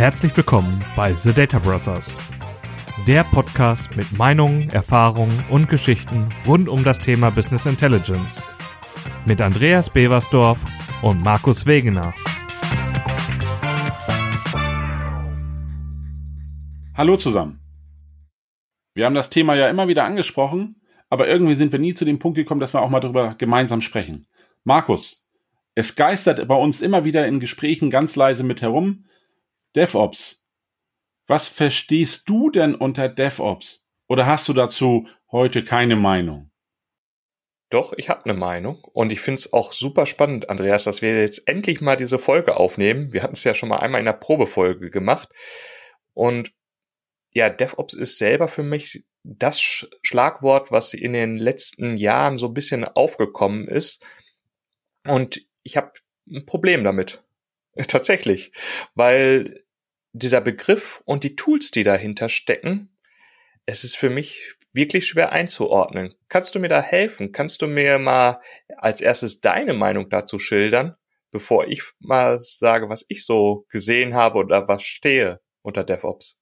Herzlich 0.00 0.34
willkommen 0.34 0.82
bei 0.96 1.12
The 1.12 1.30
Data 1.30 1.58
Brothers, 1.58 2.16
der 3.06 3.22
Podcast 3.22 3.94
mit 3.98 4.10
Meinungen, 4.16 4.70
Erfahrungen 4.70 5.44
und 5.50 5.68
Geschichten 5.68 6.26
rund 6.46 6.70
um 6.70 6.82
das 6.84 6.98
Thema 6.98 7.28
Business 7.28 7.66
Intelligence. 7.66 8.42
Mit 9.26 9.42
Andreas 9.42 9.90
Beversdorf 9.90 10.58
und 11.02 11.22
Markus 11.22 11.66
Wegener. 11.66 12.14
Hallo 16.94 17.18
zusammen. 17.18 17.60
Wir 18.94 19.04
haben 19.04 19.14
das 19.14 19.28
Thema 19.28 19.54
ja 19.54 19.68
immer 19.68 19.86
wieder 19.86 20.04
angesprochen, 20.04 20.80
aber 21.10 21.28
irgendwie 21.28 21.54
sind 21.54 21.72
wir 21.72 21.78
nie 21.78 21.92
zu 21.92 22.06
dem 22.06 22.18
Punkt 22.18 22.36
gekommen, 22.36 22.62
dass 22.62 22.72
wir 22.72 22.80
auch 22.80 22.88
mal 22.88 23.00
darüber 23.00 23.34
gemeinsam 23.36 23.82
sprechen. 23.82 24.26
Markus, 24.64 25.28
es 25.74 25.94
geistert 25.94 26.48
bei 26.48 26.56
uns 26.56 26.80
immer 26.80 27.04
wieder 27.04 27.26
in 27.26 27.38
Gesprächen 27.38 27.90
ganz 27.90 28.16
leise 28.16 28.44
mit 28.44 28.62
herum, 28.62 29.04
DevOps. 29.76 30.42
Was 31.26 31.48
verstehst 31.48 32.28
du 32.28 32.50
denn 32.50 32.74
unter 32.74 33.08
DevOps? 33.08 33.86
Oder 34.08 34.26
hast 34.26 34.48
du 34.48 34.52
dazu 34.52 35.06
heute 35.30 35.62
keine 35.64 35.94
Meinung? 35.96 36.50
Doch, 37.70 37.92
ich 37.96 38.08
habe 38.08 38.24
eine 38.24 38.34
Meinung 38.34 38.82
und 38.82 39.12
ich 39.12 39.20
finde 39.20 39.38
es 39.38 39.52
auch 39.52 39.72
super 39.72 40.06
spannend, 40.06 40.50
Andreas, 40.50 40.82
dass 40.82 41.02
wir 41.02 41.20
jetzt 41.20 41.46
endlich 41.46 41.80
mal 41.80 41.96
diese 41.96 42.18
Folge 42.18 42.56
aufnehmen. 42.56 43.12
Wir 43.12 43.22
hatten 43.22 43.34
es 43.34 43.44
ja 43.44 43.54
schon 43.54 43.68
mal 43.68 43.78
einmal 43.78 44.00
in 44.00 44.06
der 44.06 44.12
Probefolge 44.12 44.90
gemacht 44.90 45.28
und 46.14 46.52
ja, 47.32 47.48
DevOps 47.48 47.94
ist 47.94 48.18
selber 48.18 48.48
für 48.48 48.64
mich 48.64 49.04
das 49.22 49.60
Schlagwort, 49.60 50.72
was 50.72 50.94
in 50.94 51.12
den 51.12 51.36
letzten 51.36 51.96
Jahren 51.96 52.38
so 52.38 52.48
ein 52.48 52.54
bisschen 52.54 52.84
aufgekommen 52.84 53.68
ist 53.68 54.04
und 55.06 55.40
ich 55.62 55.76
habe 55.76 55.92
ein 56.28 56.44
Problem 56.46 56.82
damit. 56.82 57.22
Tatsächlich, 57.86 58.50
weil 58.96 59.64
dieser 60.12 60.40
Begriff 60.40 61.02
und 61.04 61.24
die 61.24 61.36
Tools, 61.36 61.70
die 61.70 61.84
dahinter 61.84 62.28
stecken, 62.28 62.90
es 63.66 63.84
ist 63.84 63.96
für 63.96 64.10
mich 64.10 64.56
wirklich 64.72 65.06
schwer 65.06 65.32
einzuordnen. 65.32 66.14
Kannst 66.28 66.54
du 66.54 66.60
mir 66.60 66.68
da 66.68 66.80
helfen? 66.80 67.32
Kannst 67.32 67.62
du 67.62 67.66
mir 67.66 67.98
mal 67.98 68.40
als 68.76 69.00
erstes 69.00 69.40
deine 69.40 69.74
Meinung 69.74 70.08
dazu 70.10 70.38
schildern, 70.38 70.96
bevor 71.30 71.66
ich 71.66 71.82
mal 71.98 72.38
sage, 72.38 72.88
was 72.88 73.04
ich 73.08 73.24
so 73.24 73.66
gesehen 73.68 74.14
habe 74.14 74.38
oder 74.38 74.68
was 74.68 74.82
stehe 74.82 75.40
unter 75.62 75.84
DevOps? 75.84 76.40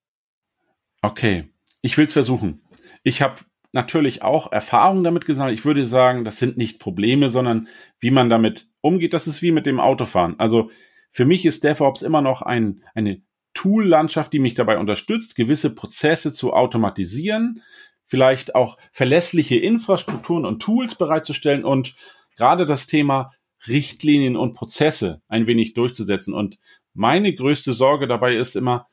Okay, 1.02 1.48
ich 1.82 1.96
will 1.96 2.06
es 2.06 2.12
versuchen. 2.12 2.62
Ich 3.02 3.22
habe 3.22 3.40
natürlich 3.72 4.22
auch 4.22 4.50
Erfahrungen 4.52 5.04
damit 5.04 5.24
gesammelt. 5.24 5.58
Ich 5.58 5.64
würde 5.64 5.86
sagen, 5.86 6.24
das 6.24 6.38
sind 6.38 6.56
nicht 6.56 6.80
Probleme, 6.80 7.30
sondern 7.30 7.68
wie 8.00 8.10
man 8.10 8.30
damit 8.30 8.68
umgeht. 8.80 9.12
Das 9.12 9.26
ist 9.26 9.42
wie 9.42 9.52
mit 9.52 9.66
dem 9.66 9.80
Autofahren. 9.80 10.38
Also 10.38 10.70
für 11.10 11.24
mich 11.24 11.44
ist 11.46 11.64
DevOps 11.64 12.02
immer 12.02 12.20
noch 12.20 12.42
ein, 12.42 12.84
eine 12.94 13.22
Tool-Landschaft, 13.58 14.32
die 14.32 14.38
mich 14.38 14.54
dabei 14.54 14.78
unterstützt, 14.78 15.34
gewisse 15.34 15.74
Prozesse 15.74 16.32
zu 16.32 16.52
automatisieren, 16.52 17.60
vielleicht 18.06 18.54
auch 18.54 18.78
verlässliche 18.92 19.56
Infrastrukturen 19.56 20.46
und 20.46 20.62
Tools 20.62 20.94
bereitzustellen 20.94 21.64
und 21.64 21.96
gerade 22.36 22.66
das 22.66 22.86
Thema 22.86 23.32
Richtlinien 23.66 24.36
und 24.36 24.54
Prozesse 24.54 25.22
ein 25.26 25.48
wenig 25.48 25.74
durchzusetzen. 25.74 26.34
Und 26.34 26.60
meine 26.94 27.34
größte 27.34 27.72
Sorge 27.72 28.06
dabei 28.06 28.36
ist 28.36 28.54
immer, 28.54 28.86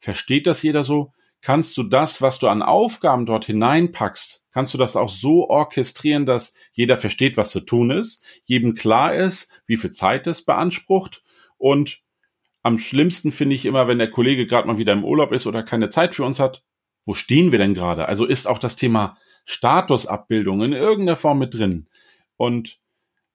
versteht 0.00 0.46
das 0.46 0.62
jeder 0.62 0.84
so? 0.84 1.14
Kannst 1.40 1.74
du 1.78 1.82
das, 1.82 2.20
was 2.20 2.38
du 2.38 2.48
an 2.48 2.60
Aufgaben 2.60 3.24
dort 3.24 3.46
hineinpackst, 3.46 4.44
kannst 4.52 4.74
du 4.74 4.78
das 4.78 4.96
auch 4.96 5.08
so 5.08 5.48
orchestrieren, 5.48 6.26
dass 6.26 6.54
jeder 6.72 6.98
versteht, 6.98 7.38
was 7.38 7.52
zu 7.52 7.60
tun 7.60 7.90
ist, 7.90 8.22
jedem 8.44 8.74
klar 8.74 9.14
ist, 9.14 9.50
wie 9.64 9.78
viel 9.78 9.90
Zeit 9.90 10.26
es 10.26 10.44
beansprucht 10.44 11.22
und 11.56 12.02
am 12.62 12.78
schlimmsten 12.78 13.32
finde 13.32 13.54
ich 13.54 13.64
immer, 13.64 13.88
wenn 13.88 13.98
der 13.98 14.10
Kollege 14.10 14.46
gerade 14.46 14.68
mal 14.68 14.78
wieder 14.78 14.92
im 14.92 15.04
Urlaub 15.04 15.32
ist 15.32 15.46
oder 15.46 15.62
keine 15.62 15.88
Zeit 15.88 16.14
für 16.14 16.24
uns 16.24 16.38
hat. 16.38 16.62
Wo 17.04 17.14
stehen 17.14 17.52
wir 17.52 17.58
denn 17.58 17.74
gerade? 17.74 18.06
Also 18.06 18.26
ist 18.26 18.46
auch 18.46 18.58
das 18.58 18.76
Thema 18.76 19.16
Statusabbildung 19.46 20.62
in 20.62 20.72
irgendeiner 20.72 21.16
Form 21.16 21.38
mit 21.38 21.54
drin. 21.54 21.88
Und 22.36 22.78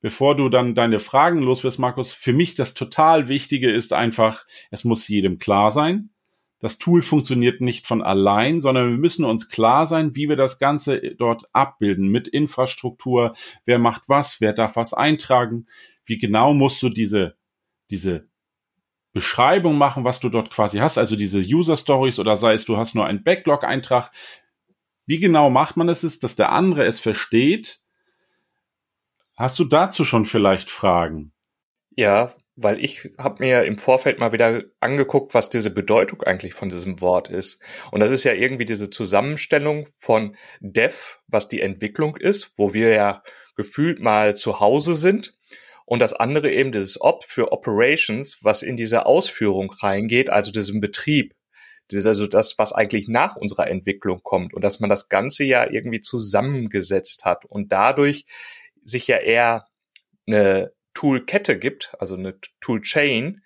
bevor 0.02 0.36
du 0.36 0.50
dann 0.50 0.76
deine 0.76 1.00
Fragen 1.00 1.42
loswirst, 1.42 1.80
Markus, 1.80 2.14
für 2.14 2.34
mich 2.34 2.54
das 2.54 2.76
total 2.76 3.28
Wichtige 3.28 3.72
ist 3.72 3.94
einfach, 3.94 4.46
es 4.70 4.84
muss 4.84 5.08
jedem 5.08 5.40
klar 5.40 5.72
sein. 5.72 6.12
Das 6.60 6.78
Tool 6.78 7.02
funktioniert 7.02 7.62
nicht 7.62 7.86
von 7.86 8.02
allein, 8.02 8.62
sondern 8.62 8.90
wir 8.92 8.98
müssen 8.98 9.26
uns 9.26 9.50
klar 9.50 9.88
sein, 9.88 10.16
wie 10.16 10.30
wir 10.30 10.36
das 10.36 10.58
Ganze 10.58 11.00
dort 11.18 11.44
abbilden 11.52 12.08
mit 12.08 12.28
Infrastruktur. 12.28 13.36
Wer 13.66 13.78
macht 13.78 14.04
was? 14.08 14.40
Wer 14.42 14.54
darf 14.54 14.76
was 14.76 14.94
eintragen? 14.94 15.68
Wie 16.06 16.18
genau 16.18 16.54
musst 16.54 16.82
du 16.82 16.90
diese, 16.90 17.36
diese 17.90 18.30
Beschreibung 19.16 19.78
machen, 19.78 20.04
was 20.04 20.20
du 20.20 20.28
dort 20.28 20.52
quasi 20.52 20.80
hast, 20.80 20.98
also 20.98 21.16
diese 21.16 21.40
User 21.40 21.78
Stories 21.78 22.20
oder 22.20 22.36
sei 22.36 22.54
es, 22.54 22.66
du 22.66 22.76
hast 22.76 22.96
nur 22.96 23.06
einen 23.06 23.24
Backlog-Eintrag. 23.24 24.12
Wie 25.06 25.20
genau 25.20 25.50
macht 25.50 25.78
man 25.78 25.88
es, 25.88 26.04
ist, 26.04 26.26
dass 26.26 26.36
der 26.36 26.52
andere 26.52 26.84
es 26.84 27.00
versteht? 27.00 27.80
Hast 29.38 29.58
du 29.58 29.64
dazu 29.64 30.04
schon 30.04 30.26
vielleicht 30.26 30.70
Fragen? 30.70 31.32
Ja, 31.96 32.34
weil 32.58 32.84
ich 32.84 33.10
habe 33.18 33.42
mir 33.42 33.64
im 33.64 33.78
Vorfeld 33.78 34.20
mal 34.20 34.34
wieder 34.34 34.64
angeguckt, 34.82 35.34
was 35.34 35.50
diese 35.50 35.70
Bedeutung 35.70 36.22
eigentlich 36.24 36.54
von 36.54 36.68
diesem 36.68 37.00
Wort 37.00 37.30
ist. 37.30 37.62
Und 37.92 38.02
das 38.02 38.12
ist 38.12 38.26
ja 38.26 38.34
irgendwie 38.34 38.66
diese 38.66 38.90
Zusammenstellung 38.90 39.88
von 39.98 40.36
Dev, 40.60 41.22
was 41.28 41.48
die 41.48 41.62
Entwicklung 41.62 42.18
ist, 42.18 42.52
wo 42.58 42.74
wir 42.74 42.90
ja 42.90 43.24
gefühlt 43.56 44.02
mal 44.02 44.36
zu 44.36 44.60
Hause 44.60 44.94
sind 44.94 45.36
und 45.86 46.00
das 46.00 46.14
andere 46.14 46.52
eben 46.52 46.72
dieses 46.72 47.00
Op 47.00 47.24
für 47.24 47.52
Operations, 47.52 48.40
was 48.42 48.64
in 48.64 48.76
diese 48.76 49.06
Ausführung 49.06 49.72
reingeht, 49.72 50.30
also 50.30 50.52
diesem 50.52 50.80
Betrieb. 50.80 51.34
Das 51.88 52.00
ist 52.00 52.08
also 52.08 52.26
das, 52.26 52.58
was 52.58 52.74
eigentlich 52.74 53.08
nach 53.08 53.36
unserer 53.36 53.68
Entwicklung 53.68 54.22
kommt 54.24 54.54
und 54.54 54.64
dass 54.64 54.80
man 54.80 54.90
das 54.90 55.08
Ganze 55.08 55.44
ja 55.44 55.70
irgendwie 55.70 56.02
zusammengesetzt 56.02 57.26
hat 57.26 57.46
und 57.46 57.72
dadurch 57.72 58.26
sich 58.84 59.08
ja 59.08 59.18
eher 59.18 59.68
eine 60.28 60.74
Toolkette 60.96 61.60
gibt, 61.60 61.94
also 62.00 62.16
eine 62.16 62.40
Toolchain, 62.62 63.44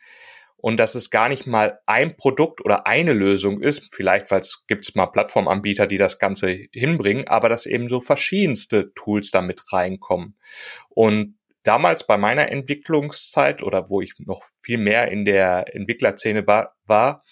und 0.61 0.77
dass 0.77 0.95
es 0.95 1.09
gar 1.09 1.29
nicht 1.29 1.47
mal 1.47 1.79
ein 1.85 2.17
Produkt 2.17 2.63
oder 2.63 2.85
eine 2.85 3.13
Lösung 3.13 3.61
ist, 3.61 3.95
vielleicht 3.95 4.29
weil 4.29 4.41
es 4.41 4.65
gibt 4.67 4.93
mal 4.95 5.07
Plattformanbieter, 5.07 5.87
die 5.87 5.97
das 5.97 6.19
Ganze 6.19 6.67
hinbringen, 6.73 7.27
aber 7.29 7.47
dass 7.47 7.65
eben 7.65 7.87
so 7.87 8.01
verschiedenste 8.01 8.93
Tools 8.93 9.31
damit 9.31 9.71
reinkommen. 9.71 10.37
Und 10.89 11.38
damals 11.63 12.05
bei 12.05 12.17
meiner 12.17 12.49
Entwicklungszeit 12.49 13.63
oder 13.63 13.89
wo 13.89 14.01
ich 14.01 14.13
noch 14.19 14.43
viel 14.61 14.77
mehr 14.77 15.11
in 15.11 15.25
der 15.25 15.75
Entwicklerszene 15.75 16.45
war, 16.47 17.23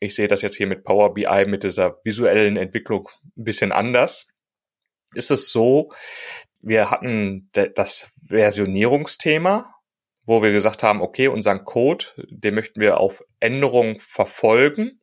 ich 0.00 0.14
sehe 0.14 0.28
das 0.28 0.42
jetzt 0.42 0.56
hier 0.56 0.66
mit 0.66 0.84
Power 0.84 1.12
BI 1.12 1.44
mit 1.46 1.62
dieser 1.62 1.98
visuellen 2.04 2.56
Entwicklung 2.56 3.08
ein 3.36 3.44
bisschen 3.44 3.72
anders, 3.72 4.28
ist 5.14 5.30
es 5.30 5.50
so, 5.50 5.92
wir 6.60 6.90
hatten 6.90 7.50
das 7.52 8.12
Versionierungsthema, 8.26 9.74
wo 10.24 10.42
wir 10.42 10.52
gesagt 10.52 10.82
haben, 10.82 11.00
okay, 11.02 11.28
unseren 11.28 11.64
Code, 11.64 12.06
den 12.28 12.54
möchten 12.54 12.80
wir 12.80 12.98
auf 12.98 13.22
Änderungen 13.40 14.00
verfolgen. 14.00 15.00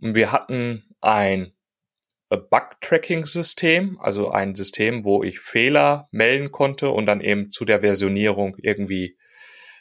Und 0.00 0.14
wir 0.14 0.32
hatten 0.32 0.96
ein 1.00 1.52
Bug-Tracking-System, 2.36 3.98
also 4.00 4.30
ein 4.30 4.54
System, 4.54 5.04
wo 5.04 5.22
ich 5.22 5.40
Fehler 5.40 6.08
melden 6.10 6.52
konnte 6.52 6.90
und 6.90 7.06
dann 7.06 7.20
eben 7.20 7.50
zu 7.50 7.64
der 7.64 7.80
Versionierung 7.80 8.56
irgendwie 8.58 9.16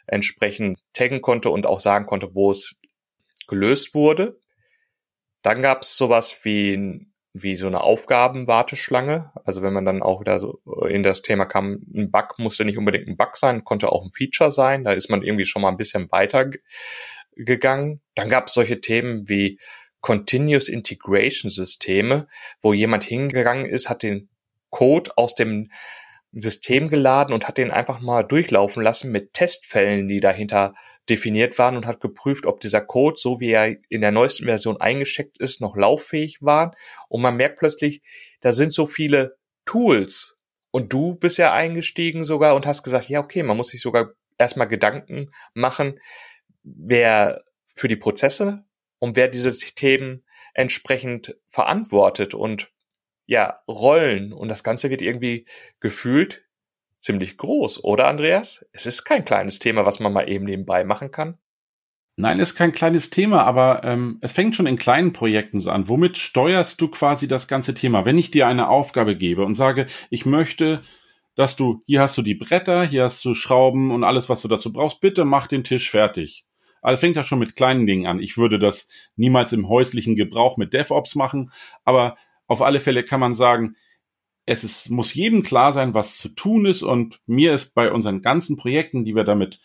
entsprechend 0.08 0.80
taggen 0.94 1.22
konnte 1.22 1.50
und 1.50 1.66
auch 1.66 1.82
sagen 1.82 2.06
konnte, 2.06 2.34
wo 2.34 2.52
es 2.52 2.78
gelöst 3.48 3.94
wurde. 3.94 4.40
Dann 5.42 5.62
gab 5.62 5.82
es 5.82 5.98
sowas 5.98 6.40
wie, 6.44 7.08
wie 7.34 7.58
so 7.58 7.68
eine 7.68 7.82
Aufgabenwarteschlange. 7.82 9.32
Also 9.44 9.62
wenn 9.62 9.74
man 9.74 9.86
dann 9.86 10.02
auch 10.02 10.22
wieder 10.22 10.40
so 10.40 10.62
in 10.88 11.04
das 11.04 11.22
Thema 11.22 11.46
kam, 11.46 11.82
ein 11.94 12.12
Bug 12.12 12.40
musste 12.40 12.64
nicht 12.64 12.78
unbedingt 12.78 13.08
ein 13.08 13.18
Bug 13.18 13.36
sein, 13.36 13.66
konnte 13.66 13.92
auch 13.92 14.04
ein 14.04 14.12
Feature 14.12 14.52
sein. 14.52 14.86
Da 14.86 14.92
ist 14.92 15.10
man 15.10 15.22
irgendwie 15.22 15.46
schon 15.46 15.62
mal 15.62 15.70
ein 15.70 15.78
bisschen 15.78 16.10
weiter 16.12 16.50
gegangen. 17.36 18.02
Dann 18.16 18.30
gab 18.30 18.48
es 18.48 18.54
solche 18.54 18.80
Themen 18.80 19.28
wie 19.28 19.60
Continuous 20.02 20.70
Integration 20.70 21.50
Systeme, 21.50 22.28
wo 22.62 22.74
jemand 22.74 23.04
hingegangen 23.04 23.66
ist, 23.66 23.90
hat 23.90 24.04
den 24.04 24.30
Code 24.70 25.12
aus 25.18 25.36
dem 25.36 25.72
System 26.32 26.90
geladen 26.90 27.34
und 27.34 27.48
hat 27.48 27.58
den 27.58 27.72
einfach 27.72 28.00
mal 28.00 28.24
durchlaufen 28.24 28.84
lassen 28.84 29.12
mit 29.12 29.34
Testfällen, 29.34 30.08
die 30.08 30.20
dahinter 30.20 30.76
definiert 31.10 31.58
waren 31.58 31.78
und 31.78 31.86
hat 31.86 32.02
geprüft, 32.02 32.46
ob 32.46 32.60
dieser 32.60 32.82
Code, 32.82 33.18
so 33.18 33.40
wie 33.40 33.52
er 33.52 33.76
in 33.90 34.02
der 34.02 34.12
neuesten 34.12 34.46
Version 34.46 34.80
eingeschickt 34.80 35.40
ist, 35.40 35.62
noch 35.62 35.76
lauffähig 35.76 36.40
war. 36.42 36.76
Und 37.08 37.22
man 37.22 37.38
merkt 37.38 37.60
plötzlich, 37.60 38.02
da 38.42 38.52
sind 38.52 38.74
so 38.74 38.86
viele 38.86 39.38
Tools. 39.66 40.38
Und 40.72 40.92
du 40.92 41.16
bist 41.16 41.38
ja 41.38 41.54
eingestiegen 41.54 42.24
sogar 42.24 42.56
und 42.56 42.66
hast 42.66 42.84
gesagt, 42.84 43.10
ja, 43.10 43.22
okay, 43.22 43.42
man 43.42 43.58
muss 43.58 43.70
sich 43.70 43.82
sogar 43.82 44.12
erstmal 44.38 44.68
Gedanken 44.68 45.32
machen, 45.54 46.00
wer 46.64 47.44
für 47.74 47.88
die 47.88 47.96
Prozesse 47.96 48.66
und 49.00 49.16
wer 49.16 49.28
diese 49.28 49.58
Themen 49.58 50.24
entsprechend 50.54 51.36
verantwortet 51.48 52.34
und 52.34 52.72
ja, 53.28 53.60
Rollen. 53.68 54.34
Und 54.34 54.48
das 54.48 54.64
Ganze 54.64 54.90
wird 54.90 55.02
irgendwie 55.02 55.46
gefühlt 55.80 56.46
ziemlich 57.02 57.38
groß, 57.38 57.84
oder 57.84 58.08
Andreas? 58.08 58.66
Es 58.72 58.86
ist 58.86 59.04
kein 59.04 59.24
kleines 59.26 59.60
Thema, 59.60 59.86
was 59.86 60.00
man 60.00 60.14
mal 60.14 60.30
eben 60.30 60.46
nebenbei 60.46 60.84
machen 60.84 61.12
kann. 61.12 61.38
Nein, 62.20 62.40
ist 62.40 62.56
kein 62.56 62.72
kleines 62.72 63.12
Thema, 63.12 63.44
aber 63.44 63.84
ähm, 63.84 64.18
es 64.22 64.32
fängt 64.32 64.56
schon 64.56 64.66
in 64.66 64.80
kleinen 64.80 65.14
Projekten 65.14 65.62
so 65.62 65.70
an. 65.70 65.88
Womit 65.88 66.18
steuerst 66.18 66.82
du 66.82 66.88
quasi 66.88 67.28
das 67.28 67.48
ganze 67.48 67.76
Thema? 67.76 68.06
Wenn 68.06 68.18
ich 68.18 68.32
dir 68.32 68.48
eine 68.48 68.70
Aufgabe 68.70 69.16
gebe 69.16 69.46
und 69.46 69.54
sage, 69.54 69.86
ich 70.10 70.26
möchte, 70.26 70.82
dass 71.36 71.56
du, 71.56 71.84
hier 71.86 72.02
hast 72.02 72.18
du 72.18 72.24
die 72.24 72.34
Bretter, 72.34 72.84
hier 72.84 73.04
hast 73.04 73.24
du 73.24 73.36
Schrauben 73.36 73.92
und 73.92 74.04
alles, 74.04 74.30
was 74.30 74.42
du 74.42 74.48
dazu 74.48 74.74
brauchst, 74.74 75.00
bitte 75.00 75.26
mach 75.26 75.46
den 75.46 75.64
Tisch 75.64 75.92
fertig. 75.92 76.47
Also 76.82 77.00
fängt 77.00 77.16
ja 77.16 77.24
schon 77.24 77.40
mit 77.40 77.56
kleinen 77.56 77.86
Dingen 77.86 78.08
an. 78.08 78.20
Ich 78.20 78.38
würde 78.38 78.60
das 78.60 78.90
niemals 79.16 79.54
im 79.54 79.68
häuslichen 79.70 80.16
Gebrauch 80.16 80.58
mit 80.58 80.74
DevOps 80.74 81.16
machen, 81.16 81.52
aber 81.84 82.16
auf 82.48 82.62
alle 82.62 82.80
Fälle 82.80 83.04
kann 83.04 83.20
man 83.20 83.36
sagen, 83.36 83.76
es 84.46 84.64
ist, 84.64 84.90
muss 84.90 85.14
jedem 85.14 85.44
klar 85.44 85.74
sein, 85.74 85.94
was 85.94 86.18
zu 86.18 86.30
tun 86.30 86.66
ist 86.66 86.82
und 86.82 87.20
mir 87.26 87.54
ist 87.54 87.76
bei 87.76 87.92
unseren 87.92 88.22
ganzen 88.22 88.56
Projekten, 88.56 89.04
die 89.04 89.14
wir 89.14 89.26
damit 89.26 89.60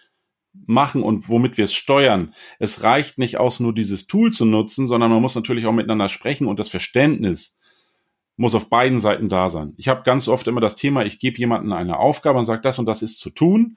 machen 0.53 1.03
und 1.03 1.29
womit 1.29 1.57
wir 1.57 1.65
es 1.65 1.73
steuern. 1.73 2.35
Es 2.59 2.83
reicht 2.83 3.19
nicht 3.19 3.39
aus, 3.39 3.61
nur 3.61 3.73
dieses 3.73 4.07
Tool 4.07 4.33
zu 4.33 4.45
nutzen, 4.45 4.87
sondern 4.87 5.11
man 5.11 5.23
muss 5.23 5.35
natürlich 5.35 5.67
auch 5.67 5.73
miteinander 5.73 6.09
sprechen 6.09 6.47
und 6.47 6.59
das 6.59 6.69
Verständnis 6.69 7.61
muss 8.37 8.55
auf 8.55 8.71
beiden 8.71 9.01
Seiten 9.01 9.29
da 9.29 9.49
sein. 9.49 9.75
Ich 9.77 9.89
habe 9.89 10.03
ganz 10.03 10.29
oft 10.29 10.47
immer 10.49 10.61
das 10.61 10.77
Thema, 10.77 11.05
ich 11.05 11.19
gebe 11.19 11.39
jemandem 11.39 11.73
eine 11.73 11.99
Aufgabe 11.99 12.39
und 12.39 12.45
sage, 12.45 12.63
das 12.63 12.79
und 12.79 12.87
das 12.87 13.03
ist 13.03 13.21
zu 13.21 13.31
tun. 13.31 13.77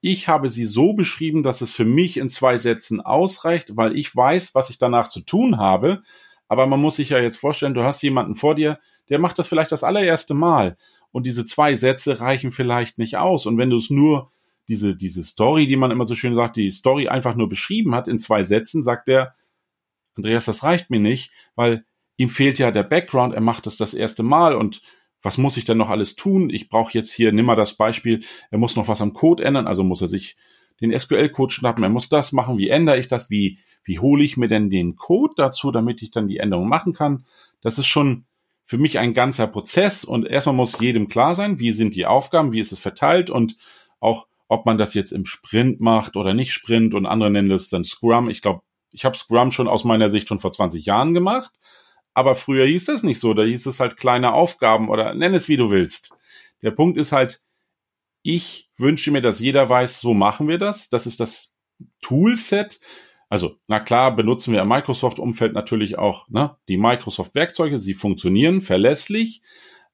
Ich 0.00 0.28
habe 0.28 0.48
sie 0.48 0.64
so 0.64 0.94
beschrieben, 0.94 1.42
dass 1.42 1.60
es 1.60 1.70
für 1.70 1.84
mich 1.84 2.16
in 2.16 2.28
zwei 2.28 2.58
Sätzen 2.58 3.00
ausreicht, 3.00 3.76
weil 3.76 3.96
ich 3.96 4.14
weiß, 4.14 4.54
was 4.54 4.70
ich 4.70 4.78
danach 4.78 5.08
zu 5.08 5.20
tun 5.20 5.58
habe. 5.58 6.00
Aber 6.48 6.66
man 6.66 6.80
muss 6.80 6.96
sich 6.96 7.10
ja 7.10 7.20
jetzt 7.20 7.36
vorstellen, 7.36 7.74
du 7.74 7.84
hast 7.84 8.02
jemanden 8.02 8.34
vor 8.34 8.54
dir, 8.54 8.78
der 9.08 9.18
macht 9.18 9.38
das 9.38 9.48
vielleicht 9.48 9.72
das 9.72 9.84
allererste 9.84 10.34
Mal. 10.34 10.76
Und 11.12 11.26
diese 11.26 11.44
zwei 11.44 11.74
Sätze 11.74 12.20
reichen 12.20 12.50
vielleicht 12.50 12.98
nicht 12.98 13.16
aus. 13.18 13.46
Und 13.46 13.58
wenn 13.58 13.70
du 13.70 13.76
es 13.76 13.90
nur 13.90 14.30
diese, 14.68 14.96
diese 14.96 15.22
Story, 15.22 15.66
die 15.66 15.76
man 15.76 15.90
immer 15.90 16.06
so 16.06 16.14
schön 16.14 16.34
sagt, 16.34 16.56
die 16.56 16.70
Story 16.70 17.08
einfach 17.08 17.34
nur 17.34 17.48
beschrieben 17.48 17.94
hat 17.94 18.08
in 18.08 18.18
zwei 18.18 18.44
Sätzen, 18.44 18.84
sagt 18.84 19.08
er, 19.08 19.34
Andreas, 20.14 20.44
das 20.44 20.62
reicht 20.62 20.90
mir 20.90 21.00
nicht, 21.00 21.32
weil 21.56 21.84
ihm 22.16 22.28
fehlt 22.28 22.58
ja 22.58 22.70
der 22.70 22.84
Background, 22.84 23.34
er 23.34 23.40
macht 23.40 23.66
das 23.66 23.76
das 23.76 23.94
erste 23.94 24.22
Mal 24.22 24.54
und 24.54 24.80
was 25.22 25.38
muss 25.38 25.56
ich 25.56 25.64
denn 25.64 25.78
noch 25.78 25.90
alles 25.90 26.16
tun? 26.16 26.50
Ich 26.50 26.68
brauche 26.68 26.92
jetzt 26.94 27.12
hier, 27.12 27.32
nimm 27.32 27.46
mal 27.46 27.56
das 27.56 27.76
Beispiel, 27.76 28.20
er 28.50 28.58
muss 28.58 28.76
noch 28.76 28.88
was 28.88 29.00
am 29.00 29.12
Code 29.12 29.44
ändern, 29.44 29.66
also 29.66 29.84
muss 29.84 30.00
er 30.00 30.08
sich 30.08 30.36
den 30.80 30.98
SQL-Code 30.98 31.52
schnappen, 31.52 31.84
er 31.84 31.90
muss 31.90 32.08
das 32.08 32.32
machen, 32.32 32.56
wie 32.56 32.70
ändere 32.70 32.98
ich 32.98 33.08
das, 33.08 33.28
wie, 33.30 33.58
wie 33.84 33.98
hole 33.98 34.24
ich 34.24 34.36
mir 34.36 34.48
denn 34.48 34.70
den 34.70 34.96
Code 34.96 35.34
dazu, 35.36 35.70
damit 35.70 36.02
ich 36.02 36.10
dann 36.10 36.28
die 36.28 36.38
Änderung 36.38 36.68
machen 36.68 36.94
kann. 36.94 37.24
Das 37.60 37.78
ist 37.78 37.86
schon 37.86 38.24
für 38.64 38.78
mich 38.78 38.98
ein 38.98 39.14
ganzer 39.14 39.46
Prozess 39.46 40.04
und 40.04 40.26
erstmal 40.26 40.54
muss 40.54 40.78
jedem 40.80 41.08
klar 41.08 41.34
sein, 41.34 41.58
wie 41.58 41.72
sind 41.72 41.94
die 41.96 42.06
Aufgaben, 42.06 42.52
wie 42.52 42.60
ist 42.60 42.72
es 42.72 42.78
verteilt 42.78 43.28
und 43.28 43.56
auch 43.98 44.26
ob 44.48 44.66
man 44.66 44.78
das 44.78 44.94
jetzt 44.94 45.12
im 45.12 45.26
Sprint 45.26 45.80
macht 45.80 46.16
oder 46.16 46.34
nicht 46.34 46.52
Sprint 46.52 46.94
und 46.94 47.06
andere 47.06 47.30
nennen 47.30 47.48
das 47.48 47.68
dann 47.68 47.84
Scrum. 47.84 48.28
Ich 48.30 48.42
glaube, 48.42 48.62
ich 48.90 49.04
habe 49.04 49.16
Scrum 49.16 49.52
schon 49.52 49.68
aus 49.68 49.84
meiner 49.84 50.10
Sicht 50.10 50.28
schon 50.28 50.40
vor 50.40 50.50
20 50.50 50.86
Jahren 50.86 51.14
gemacht, 51.14 51.52
aber 52.14 52.34
früher 52.34 52.66
hieß 52.66 52.86
das 52.86 53.02
nicht 53.02 53.20
so. 53.20 53.34
Da 53.34 53.42
hieß 53.42 53.66
es 53.66 53.80
halt 53.80 53.96
kleine 53.96 54.32
Aufgaben 54.32 54.88
oder 54.88 55.14
nenn 55.14 55.34
es 55.34 55.48
wie 55.48 55.56
du 55.56 55.70
willst. 55.70 56.16
Der 56.62 56.70
Punkt 56.70 56.98
ist 56.98 57.12
halt, 57.12 57.40
ich 58.22 58.70
wünsche 58.76 59.10
mir, 59.10 59.22
dass 59.22 59.40
jeder 59.40 59.68
weiß, 59.68 60.00
so 60.00 60.14
machen 60.14 60.48
wir 60.48 60.58
das. 60.58 60.88
Das 60.88 61.06
ist 61.06 61.20
das 61.20 61.54
Toolset. 62.02 62.80
Also, 63.28 63.56
na 63.68 63.80
klar, 63.80 64.14
benutzen 64.14 64.52
wir 64.52 64.60
im 64.60 64.68
Microsoft-Umfeld 64.68 65.52
natürlich 65.52 65.98
auch 65.98 66.28
ne, 66.28 66.56
die 66.68 66.76
Microsoft-Werkzeuge. 66.76 67.78
Sie 67.78 67.94
funktionieren 67.94 68.60
verlässlich. 68.60 69.40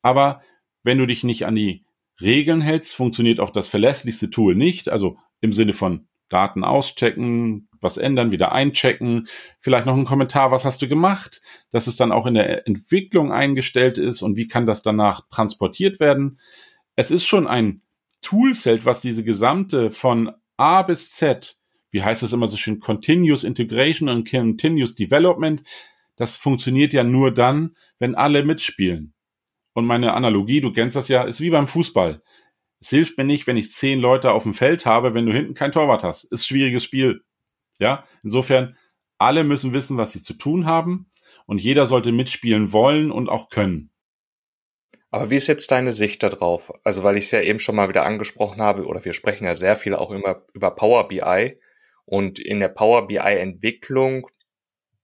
Aber 0.03 0.41
wenn 0.83 0.99
du 0.99 1.07
dich 1.07 1.23
nicht 1.23 1.47
an 1.47 1.55
die 1.55 1.85
Regeln 2.21 2.63
hältst, 2.63 2.95
funktioniert 2.95 3.41
auch 3.41 3.51
das 3.51 3.69
verlässlichste 3.69 4.31
Tool 4.31 4.55
nicht. 4.55 4.89
Also 4.89 5.19
im 5.41 5.53
Sinne 5.53 5.75
von 5.75 6.09
Daten 6.29 6.65
auschecken, 6.65 7.69
was 7.81 7.97
ändern, 7.97 8.33
wieder 8.33 8.53
einchecken, 8.53 9.29
vielleicht 9.61 9.87
noch 9.87 9.97
ein 9.97 10.05
Kommentar, 10.05 10.51
was 10.51 10.65
hast 10.65 10.83
du 10.83 10.89
gemacht, 10.89 11.41
dass 11.71 11.87
es 11.87 11.97
dann 11.97 12.13
auch 12.13 12.27
in 12.27 12.35
der 12.35 12.67
Entwicklung 12.67 13.33
eingestellt 13.33 13.99
ist 13.99 14.23
und 14.23 14.37
wie 14.37 14.47
kann 14.47 14.67
das 14.67 14.83
danach 14.83 15.23
transportiert 15.31 16.01
werden. 16.01 16.39
Es 16.97 17.11
ist 17.11 17.27
schon 17.27 17.47
ein 17.47 17.83
Toolset, 18.23 18.85
was 18.85 19.01
diese 19.01 19.23
gesamte 19.23 19.91
von 19.91 20.33
A 20.57 20.83
bis 20.83 21.13
Z, 21.13 21.59
wie 21.91 22.03
heißt 22.03 22.23
es 22.23 22.33
immer 22.33 22.49
so 22.49 22.57
schön, 22.57 22.81
Continuous 22.81 23.45
Integration 23.45 24.09
und 24.09 24.29
Continuous 24.29 24.95
Development, 24.95 25.63
das 26.17 26.37
funktioniert 26.37 26.93
ja 26.93 27.05
nur 27.05 27.33
dann, 27.33 27.77
wenn 27.99 28.15
alle 28.15 28.43
mitspielen. 28.43 29.13
Und 29.75 29.85
meine 29.85 30.15
Analogie, 30.15 30.63
du 30.63 30.73
kennst 30.73 30.97
das 30.97 31.09
ja, 31.09 31.23
ist 31.25 31.43
wie 31.43 31.51
beim 31.51 31.67
Fußball. 31.69 32.23
Es 32.81 32.91
hilft 32.91 33.19
mir 33.19 33.25
nicht, 33.25 33.47
wenn 33.47 33.57
ich 33.57 33.71
zehn 33.71 34.01
Leute 34.01 34.33
auf 34.33 34.43
dem 34.43 34.55
Feld 34.55 34.87
habe, 34.87 35.15
wenn 35.15 35.27
du 35.27 35.33
hinten 35.33 35.55
kein 35.55 35.73
Torwart 35.73 36.05
hast. 36.05 36.25
Ist 36.25 36.33
ein 36.33 36.45
schwieriges 36.45 36.85
Spiel. 36.85 37.23
Ja, 37.79 38.05
insofern, 38.23 38.77
alle 39.19 39.45
müssen 39.45 39.73
wissen, 39.73 39.97
was 39.97 40.13
sie 40.13 40.23
zu 40.23 40.35
tun 40.35 40.67
haben 40.67 41.11
und 41.47 41.59
jeder 41.59 41.87
sollte 41.87 42.13
mitspielen 42.13 42.73
wollen 42.73 43.11
und 43.11 43.29
auch 43.29 43.49
können. 43.49 43.91
Aber 45.11 45.31
wie 45.31 45.37
ist 45.37 45.47
jetzt 45.47 45.71
deine 45.71 45.93
Sicht 45.93 46.23
darauf? 46.23 46.73
Also, 46.85 47.03
weil 47.03 47.17
ich 47.17 47.27
es 47.27 47.31
ja 47.31 47.41
eben 47.41 47.59
schon 47.59 47.77
mal 47.77 47.89
wieder 47.89 48.05
angesprochen 48.05 48.61
habe, 48.61 48.85
oder 48.85 49.05
wir 49.05 49.15
sprechen 49.15 49.45
ja 49.45 49.55
sehr 49.55 49.77
viel 49.77 49.95
auch 49.95 50.11
immer 50.11 50.45
über 50.53 50.71
Power 50.73 51.09
BI. 51.09 51.59
Und 52.05 52.39
in 52.39 52.61
der 52.61 52.69
Power 52.69 53.07
BI 53.07 53.17
Entwicklung 53.17 54.29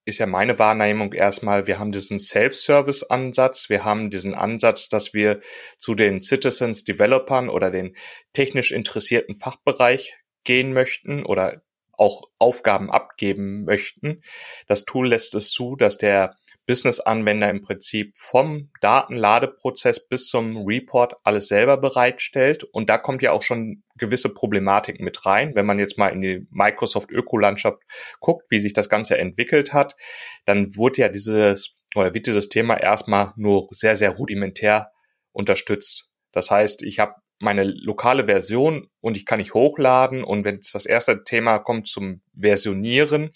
ist 0.05 0.19
ja 0.19 0.27
meine 0.27 0.59
Wahrnehmung 0.59 1.13
erstmal, 1.13 1.67
wir 1.67 1.79
haben 1.79 1.93
diesen 1.93 2.19
Self-Service-Ansatz, 2.19 3.69
wir 3.69 3.85
haben 3.85 4.11
diesen 4.11 4.35
Ansatz, 4.35 4.89
dass 4.89 5.15
wir 5.15 5.41
zu 5.79 5.95
den 5.95 6.23
Citizens 6.23 6.85
Developern 6.85 7.49
oder 7.49 7.71
den 7.71 7.95
technisch 8.33 8.73
interessierten 8.73 9.39
Fachbereich 9.39 10.17
gehen 10.45 10.73
möchten 10.73 11.25
oder 11.25 11.63
auch 11.93 12.23
Aufgaben 12.39 12.91
abgeben 12.91 13.65
möchten. 13.65 14.23
Das 14.67 14.85
Tool 14.85 15.09
lässt 15.09 15.35
es 15.35 15.51
zu, 15.51 15.77
dass 15.77 15.99
der 15.99 16.37
Business-Anwender 16.67 17.51
im 17.51 17.63
Prinzip 17.63 18.13
vom 18.17 18.71
Datenladeprozess 18.81 20.07
bis 20.07 20.29
zum 20.29 20.65
Report 20.67 21.15
alles 21.25 21.49
selber 21.49 21.77
bereitstellt. 21.77 22.65
Und 22.65 22.89
da 22.89 22.99
kommt 22.99 23.23
ja 23.23 23.33
auch 23.33 23.43
schon 23.43 23.83
gewisse 23.97 24.33
Problematik 24.33 25.01
mit 25.01 25.27
rein. 25.27 25.55
Wenn 25.55 25.67
man 25.67 25.79
jetzt 25.79 25.99
mal 25.99 26.09
in 26.09 26.21
die 26.21 26.47
Microsoft 26.51 27.11
Ökolandschaft 27.11 27.83
guckt, 28.21 28.45
wie 28.51 28.61
sich 28.61 28.73
das 28.73 28.89
Ganze 28.89 29.19
entwickelt 29.19 29.73
hat, 29.73 29.97
dann 30.45 30.77
wurde 30.77 31.03
ja 31.03 31.09
dieses 31.09 31.75
oder 31.95 32.15
wird 32.15 32.27
dieses 32.27 32.49
Thema 32.49 32.79
erstmal 32.79 33.33
nur 33.37 33.69
sehr, 33.71 33.97
sehr 33.97 34.11
rudimentär 34.11 34.93
unterstützt. 35.33 36.09
Das 36.33 36.51
heißt, 36.51 36.83
ich 36.83 36.99
habe 36.99 37.15
meine 37.39 37.65
lokale 37.65 38.27
Version 38.27 38.89
und 39.01 39.17
ich 39.17 39.27
kann 39.27 39.41
nicht 39.41 39.53
hochladen 39.53 40.23
und 40.25 40.45
wenn 40.45 40.61
das 40.73 40.87
erste 40.87 41.25
Thema 41.25 41.59
kommt 41.59 41.89
zum 41.89 42.23
Versionieren, 42.41 43.33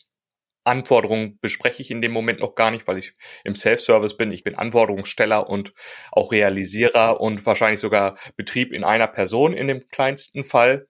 Anforderungen 0.66 1.38
bespreche 1.40 1.80
ich 1.80 1.90
in 1.90 2.00
dem 2.00 2.12
Moment 2.12 2.40
noch 2.40 2.54
gar 2.54 2.70
nicht, 2.70 2.86
weil 2.86 2.98
ich 2.98 3.14
im 3.44 3.54
Self-Service 3.54 4.16
bin. 4.16 4.32
Ich 4.32 4.44
bin 4.44 4.56
Anforderungssteller 4.56 5.48
und 5.48 5.72
auch 6.10 6.32
Realisierer 6.32 7.20
und 7.20 7.46
wahrscheinlich 7.46 7.80
sogar 7.80 8.18
Betrieb 8.36 8.72
in 8.72 8.84
einer 8.84 9.06
Person 9.06 9.52
in 9.52 9.68
dem 9.68 9.86
kleinsten 9.86 10.44
Fall. 10.44 10.88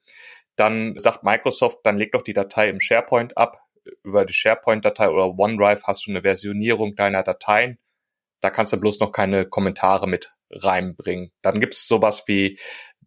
Dann 0.56 0.96
sagt 0.96 1.24
Microsoft, 1.24 1.80
dann 1.84 1.98
leg 1.98 2.12
doch 2.12 2.22
die 2.22 2.32
Datei 2.32 2.68
im 2.68 2.80
SharePoint 2.80 3.36
ab. 3.36 3.60
Über 4.02 4.24
die 4.24 4.32
SharePoint-Datei 4.32 5.10
oder 5.10 5.38
OneDrive 5.38 5.84
hast 5.84 6.06
du 6.06 6.10
eine 6.10 6.22
Versionierung 6.22 6.96
deiner 6.96 7.22
Dateien. 7.22 7.78
Da 8.40 8.50
kannst 8.50 8.72
du 8.72 8.78
bloß 8.78 9.00
noch 9.00 9.12
keine 9.12 9.46
Kommentare 9.46 10.08
mit 10.08 10.34
reinbringen. 10.50 11.32
Dann 11.42 11.60
gibt 11.60 11.74
es 11.74 11.86
sowas 11.86 12.24
wie 12.26 12.58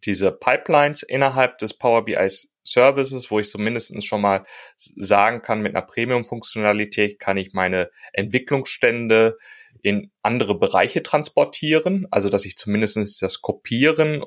diese 0.05 0.31
Pipelines 0.31 1.03
innerhalb 1.03 1.57
des 1.57 1.77
Power 1.77 2.05
BI 2.05 2.29
Services, 2.71 3.31
wo 3.31 3.39
ich 3.39 3.49
zumindest 3.49 4.05
schon 4.05 4.21
mal 4.21 4.43
sagen 4.77 5.41
kann, 5.41 5.61
mit 5.61 5.75
einer 5.75 5.85
Premium-Funktionalität 5.85 7.19
kann 7.19 7.37
ich 7.37 7.53
meine 7.53 7.89
Entwicklungsstände 8.13 9.37
in 9.81 10.11
andere 10.21 10.57
Bereiche 10.57 11.03
transportieren, 11.03 12.07
also 12.11 12.29
dass 12.29 12.45
ich 12.45 12.57
zumindest 12.57 13.21
das 13.21 13.41
Kopieren 13.41 14.23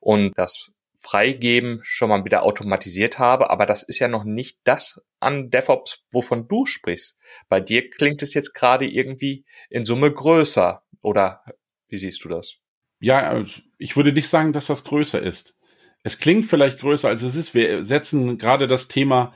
und 0.00 0.36
das 0.36 0.72
Freigeben 1.00 1.78
schon 1.82 2.08
mal 2.08 2.24
wieder 2.24 2.42
automatisiert 2.42 3.20
habe, 3.20 3.50
aber 3.50 3.66
das 3.66 3.84
ist 3.84 4.00
ja 4.00 4.08
noch 4.08 4.24
nicht 4.24 4.58
das 4.64 5.00
an 5.20 5.48
DevOps, 5.48 6.04
wovon 6.10 6.48
du 6.48 6.66
sprichst. 6.66 7.16
Bei 7.48 7.60
dir 7.60 7.88
klingt 7.88 8.22
es 8.22 8.34
jetzt 8.34 8.52
gerade 8.52 8.86
irgendwie 8.86 9.44
in 9.70 9.84
Summe 9.84 10.12
größer, 10.12 10.82
oder 11.00 11.44
wie 11.88 11.96
siehst 11.96 12.24
du 12.24 12.28
das? 12.28 12.56
Ja, 12.98 13.44
ich 13.78 13.96
würde 13.96 14.12
nicht 14.12 14.28
sagen, 14.28 14.52
dass 14.52 14.66
das 14.66 14.82
größer 14.82 15.22
ist 15.22 15.57
es 16.02 16.18
klingt 16.18 16.46
vielleicht 16.46 16.80
größer 16.80 17.08
als 17.08 17.22
es 17.22 17.36
ist. 17.36 17.54
Wir 17.54 17.82
setzen 17.82 18.38
gerade 18.38 18.66
das 18.66 18.88
Thema, 18.88 19.34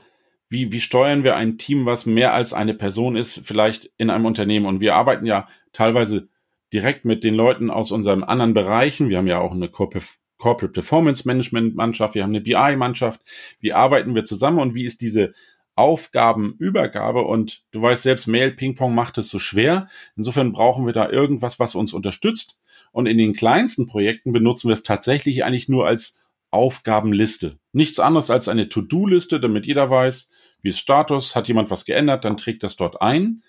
wie, 0.49 0.71
wie 0.71 0.81
steuern 0.81 1.23
wir 1.23 1.35
ein 1.35 1.57
Team, 1.57 1.85
was 1.85 2.05
mehr 2.05 2.33
als 2.33 2.53
eine 2.53 2.73
Person 2.73 3.15
ist, 3.15 3.41
vielleicht 3.43 3.91
in 3.97 4.09
einem 4.09 4.25
Unternehmen. 4.25 4.65
Und 4.65 4.79
wir 4.79 4.95
arbeiten 4.95 5.25
ja 5.25 5.47
teilweise 5.71 6.29
direkt 6.71 7.05
mit 7.05 7.23
den 7.23 7.35
Leuten 7.35 7.69
aus 7.69 7.91
unseren 7.91 8.23
anderen 8.23 8.53
Bereichen. 8.53 9.09
Wir 9.09 9.17
haben 9.17 9.27
ja 9.27 9.39
auch 9.39 9.51
eine 9.51 9.69
Corporate 9.69 10.73
Performance 10.73 11.27
Management 11.27 11.75
Mannschaft, 11.75 12.15
wir 12.15 12.23
haben 12.23 12.31
eine 12.31 12.41
BI 12.41 12.75
Mannschaft. 12.75 13.21
Wie 13.59 13.73
arbeiten 13.73 14.15
wir 14.15 14.25
zusammen 14.25 14.59
und 14.59 14.75
wie 14.75 14.85
ist 14.85 15.01
diese 15.01 15.33
Aufgabenübergabe? 15.75 17.21
Und 17.21 17.63
du 17.71 17.81
weißt 17.81 18.03
selbst, 18.03 18.27
Mail 18.27 18.51
Ping 18.51 18.75
Pong 18.75 18.95
macht 18.95 19.17
es 19.17 19.29
so 19.29 19.39
schwer. 19.39 19.87
Insofern 20.15 20.51
brauchen 20.51 20.85
wir 20.85 20.93
da 20.93 21.09
irgendwas, 21.09 21.59
was 21.59 21.75
uns 21.75 21.93
unterstützt. 21.93 22.59
Und 22.91 23.07
in 23.07 23.17
den 23.17 23.33
kleinsten 23.33 23.87
Projekten 23.87 24.33
benutzen 24.33 24.69
wir 24.69 24.73
es 24.73 24.83
tatsächlich 24.83 25.43
eigentlich 25.43 25.69
nur 25.69 25.87
als 25.87 26.19
Aufgabenliste. 26.53 27.57
Nichts 27.71 27.99
anderes 27.99 28.29
als 28.29 28.47
eine 28.47 28.69
To-Do-Liste, 28.69 29.39
damit 29.39 29.65
jeder 29.65 29.89
weiß, 29.89 30.29
wie 30.61 30.69
ist 30.69 30.79
Status, 30.79 31.35
hat 31.35 31.47
jemand 31.47 31.71
was 31.71 31.85
geändert, 31.85 32.25
dann 32.25 32.37
trägt 32.37 32.63
das 32.63 32.75
dort 32.75 33.01
ein. 33.01 33.43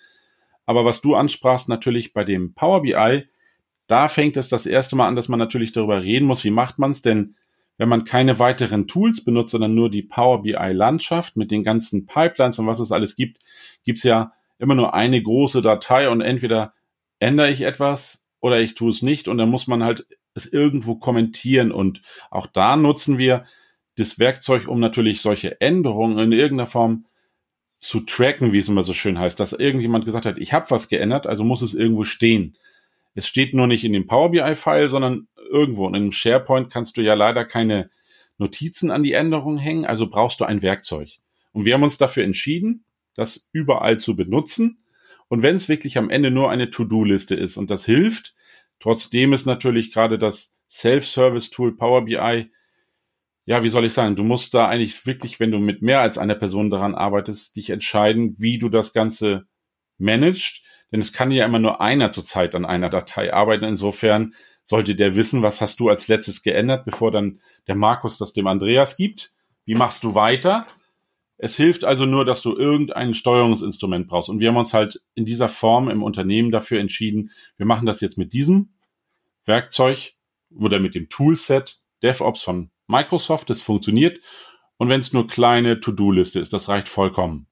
Aber 0.65 0.83
was 0.83 1.01
du 1.01 1.15
ansprachst, 1.15 1.69
natürlich 1.69 2.13
bei 2.13 2.23
dem 2.23 2.53
Power 2.53 2.81
BI, 2.81 3.25
da 3.87 4.07
fängt 4.07 4.35
es 4.37 4.49
das 4.49 4.65
erste 4.65 4.95
Mal 4.95 5.07
an, 5.07 5.15
dass 5.15 5.29
man 5.29 5.39
natürlich 5.39 5.71
darüber 5.71 6.01
reden 6.01 6.25
muss, 6.25 6.43
wie 6.43 6.49
macht 6.49 6.79
man 6.79 6.91
es, 6.91 7.01
denn 7.01 7.35
wenn 7.77 7.89
man 7.89 8.05
keine 8.05 8.39
weiteren 8.39 8.87
Tools 8.87 9.23
benutzt, 9.23 9.51
sondern 9.51 9.75
nur 9.75 9.89
die 9.89 10.01
Power 10.01 10.41
BI 10.41 10.53
Landschaft 10.53 11.37
mit 11.37 11.51
den 11.51 11.63
ganzen 11.63 12.05
Pipelines 12.05 12.57
und 12.57 12.67
was 12.67 12.79
es 12.79 12.91
alles 12.91 13.15
gibt, 13.15 13.41
gibt's 13.83 14.03
ja 14.03 14.33
immer 14.57 14.75
nur 14.75 14.93
eine 14.93 15.21
große 15.21 15.61
Datei 15.61 16.09
und 16.09 16.21
entweder 16.21 16.73
ändere 17.19 17.51
ich 17.51 17.61
etwas 17.61 18.27
oder 18.39 18.59
ich 18.61 18.75
tue 18.75 18.91
es 18.91 19.01
nicht 19.01 19.27
und 19.27 19.37
dann 19.37 19.49
muss 19.49 19.67
man 19.67 19.83
halt 19.83 20.07
es 20.35 20.45
irgendwo 20.45 20.95
kommentieren 20.95 21.71
und 21.71 22.01
auch 22.29 22.45
da 22.45 22.75
nutzen 22.75 23.17
wir 23.17 23.45
das 23.95 24.19
Werkzeug, 24.19 24.67
um 24.67 24.79
natürlich 24.79 25.21
solche 25.21 25.59
Änderungen 25.61 26.19
in 26.19 26.31
irgendeiner 26.33 26.67
Form 26.67 27.05
zu 27.75 28.01
tracken, 28.01 28.51
wie 28.51 28.59
es 28.59 28.69
immer 28.69 28.83
so 28.83 28.93
schön 28.93 29.19
heißt, 29.19 29.39
dass 29.39 29.53
irgendjemand 29.53 30.05
gesagt 30.05 30.25
hat, 30.25 30.37
ich 30.37 30.53
habe 30.53 30.69
was 30.71 30.89
geändert, 30.89 31.27
also 31.27 31.43
muss 31.43 31.61
es 31.61 31.73
irgendwo 31.73 32.03
stehen. 32.03 32.57
Es 33.13 33.27
steht 33.27 33.53
nur 33.53 33.67
nicht 33.67 33.85
in 33.85 33.93
dem 33.93 34.07
Power 34.07 34.31
BI-File, 34.31 34.89
sondern 34.89 35.27
irgendwo. 35.49 35.85
Und 35.85 35.95
in 35.95 36.11
SharePoint 36.11 36.69
kannst 36.69 36.97
du 36.97 37.01
ja 37.01 37.13
leider 37.13 37.45
keine 37.45 37.89
Notizen 38.37 38.91
an 38.91 39.03
die 39.03 39.13
Änderungen 39.13 39.57
hängen, 39.57 39.85
also 39.85 40.09
brauchst 40.09 40.41
du 40.41 40.45
ein 40.45 40.61
Werkzeug. 40.61 41.09
Und 41.53 41.65
wir 41.65 41.73
haben 41.73 41.83
uns 41.83 41.97
dafür 41.97 42.25
entschieden, 42.25 42.83
das 43.15 43.49
überall 43.53 43.97
zu 43.97 44.15
benutzen. 44.17 44.79
Und 45.29 45.41
wenn 45.41 45.55
es 45.55 45.69
wirklich 45.69 45.97
am 45.97 46.09
Ende 46.09 46.31
nur 46.31 46.51
eine 46.51 46.69
To-Do-Liste 46.69 47.35
ist 47.35 47.55
und 47.55 47.69
das 47.69 47.85
hilft, 47.85 48.35
trotzdem 48.79 49.33
ist 49.33 49.45
natürlich 49.45 49.93
gerade 49.93 50.17
das 50.17 50.55
Self-Service-Tool 50.69 51.77
Power 51.77 52.05
BI, 52.05 52.49
ja, 53.45 53.61
wie 53.61 53.69
soll 53.69 53.85
ich 53.85 53.93
sagen, 53.93 54.15
du 54.15 54.23
musst 54.23 54.53
da 54.53 54.67
eigentlich 54.67 55.05
wirklich, 55.05 55.39
wenn 55.39 55.51
du 55.51 55.59
mit 55.59 55.81
mehr 55.81 56.01
als 56.01 56.17
einer 56.17 56.35
Person 56.35 56.71
daran 56.71 56.95
arbeitest, 56.95 57.55
dich 57.55 57.69
entscheiden, 57.69 58.35
wie 58.39 58.57
du 58.57 58.69
das 58.69 58.91
Ganze 58.91 59.45
managst. 59.97 60.63
Denn 60.91 60.99
es 60.99 61.13
kann 61.13 61.31
ja 61.31 61.45
immer 61.45 61.59
nur 61.59 61.79
einer 61.79 62.11
zurzeit 62.11 62.55
an 62.55 62.65
einer 62.65 62.89
Datei 62.89 63.33
arbeiten. 63.33 63.65
Insofern 63.65 64.33
sollte 64.63 64.95
der 64.95 65.15
wissen, 65.15 65.43
was 65.43 65.61
hast 65.61 65.79
du 65.79 65.89
als 65.89 66.07
letztes 66.07 66.41
geändert, 66.41 66.85
bevor 66.85 67.11
dann 67.11 67.39
der 67.67 67.75
Markus 67.75 68.17
das 68.17 68.33
dem 68.33 68.47
Andreas 68.47 68.97
gibt. 68.97 69.31
Wie 69.65 69.75
machst 69.75 70.03
du 70.03 70.15
weiter? 70.15 70.65
Es 71.37 71.57
hilft 71.57 71.83
also 71.83 72.05
nur, 72.05 72.23
dass 72.23 72.41
du 72.41 72.55
irgendein 72.55 73.13
Steuerungsinstrument 73.13 74.07
brauchst. 74.07 74.29
Und 74.29 74.39
wir 74.39 74.47
haben 74.47 74.57
uns 74.57 74.73
halt 74.73 75.01
in 75.15 75.25
dieser 75.25 75.49
Form 75.49 75.89
im 75.89 76.01
Unternehmen 76.01 76.51
dafür 76.51 76.79
entschieden, 76.79 77.31
wir 77.57 77.65
machen 77.65 77.85
das 77.85 78.01
jetzt 78.01 78.17
mit 78.17 78.33
diesem 78.33 78.73
Werkzeug 79.45 80.13
oder 80.55 80.79
mit 80.79 80.95
dem 80.95 81.09
Toolset 81.09 81.79
DevOps 82.03 82.41
von 82.41 82.71
Microsoft. 82.87 83.49
Das 83.49 83.61
funktioniert. 83.61 84.19
Und 84.77 84.89
wenn 84.89 84.99
es 84.99 85.13
nur 85.13 85.27
kleine 85.27 85.79
To-Do-Liste 85.79 86.39
ist, 86.39 86.53
das 86.53 86.69
reicht 86.69 86.89
vollkommen. 86.89 87.47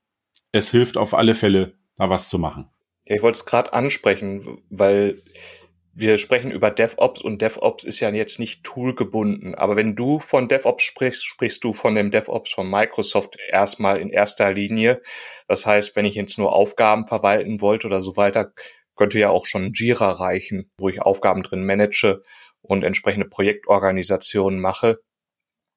Es 0.52 0.70
hilft 0.70 0.96
auf 0.96 1.14
alle 1.14 1.34
Fälle, 1.34 1.74
da 1.96 2.10
was 2.10 2.28
zu 2.28 2.38
machen. 2.38 2.70
Ja, 3.06 3.16
ich 3.16 3.22
wollte 3.22 3.36
es 3.36 3.46
gerade 3.46 3.72
ansprechen, 3.72 4.62
weil 4.70 5.22
wir 5.96 6.18
sprechen 6.18 6.50
über 6.50 6.70
DevOps 6.70 7.20
und 7.20 7.40
DevOps 7.40 7.84
ist 7.84 8.00
ja 8.00 8.10
jetzt 8.10 8.40
nicht 8.40 8.64
toolgebunden. 8.64 9.54
Aber 9.54 9.76
wenn 9.76 9.94
du 9.94 10.18
von 10.18 10.48
DevOps 10.48 10.82
sprichst, 10.82 11.24
sprichst 11.24 11.62
du 11.62 11.72
von 11.72 11.94
dem 11.94 12.10
DevOps 12.10 12.52
von 12.52 12.68
Microsoft 12.68 13.36
erstmal 13.48 14.00
in 14.00 14.10
erster 14.10 14.52
Linie. 14.52 15.00
Das 15.46 15.66
heißt, 15.66 15.94
wenn 15.94 16.04
ich 16.04 16.16
jetzt 16.16 16.36
nur 16.36 16.52
Aufgaben 16.52 17.06
verwalten 17.06 17.60
wollte 17.60 17.86
oder 17.86 18.02
so 18.02 18.16
weiter, 18.16 18.52
könnte 18.96 19.18
ja 19.18 19.30
auch 19.30 19.46
schon 19.46 19.72
Jira 19.72 20.10
reichen, 20.10 20.70
wo 20.78 20.88
ich 20.88 21.00
Aufgaben 21.00 21.42
drin 21.44 21.64
manage 21.64 22.22
und 22.60 22.82
entsprechende 22.82 23.28
Projektorganisationen 23.28 24.60
mache, 24.60 25.00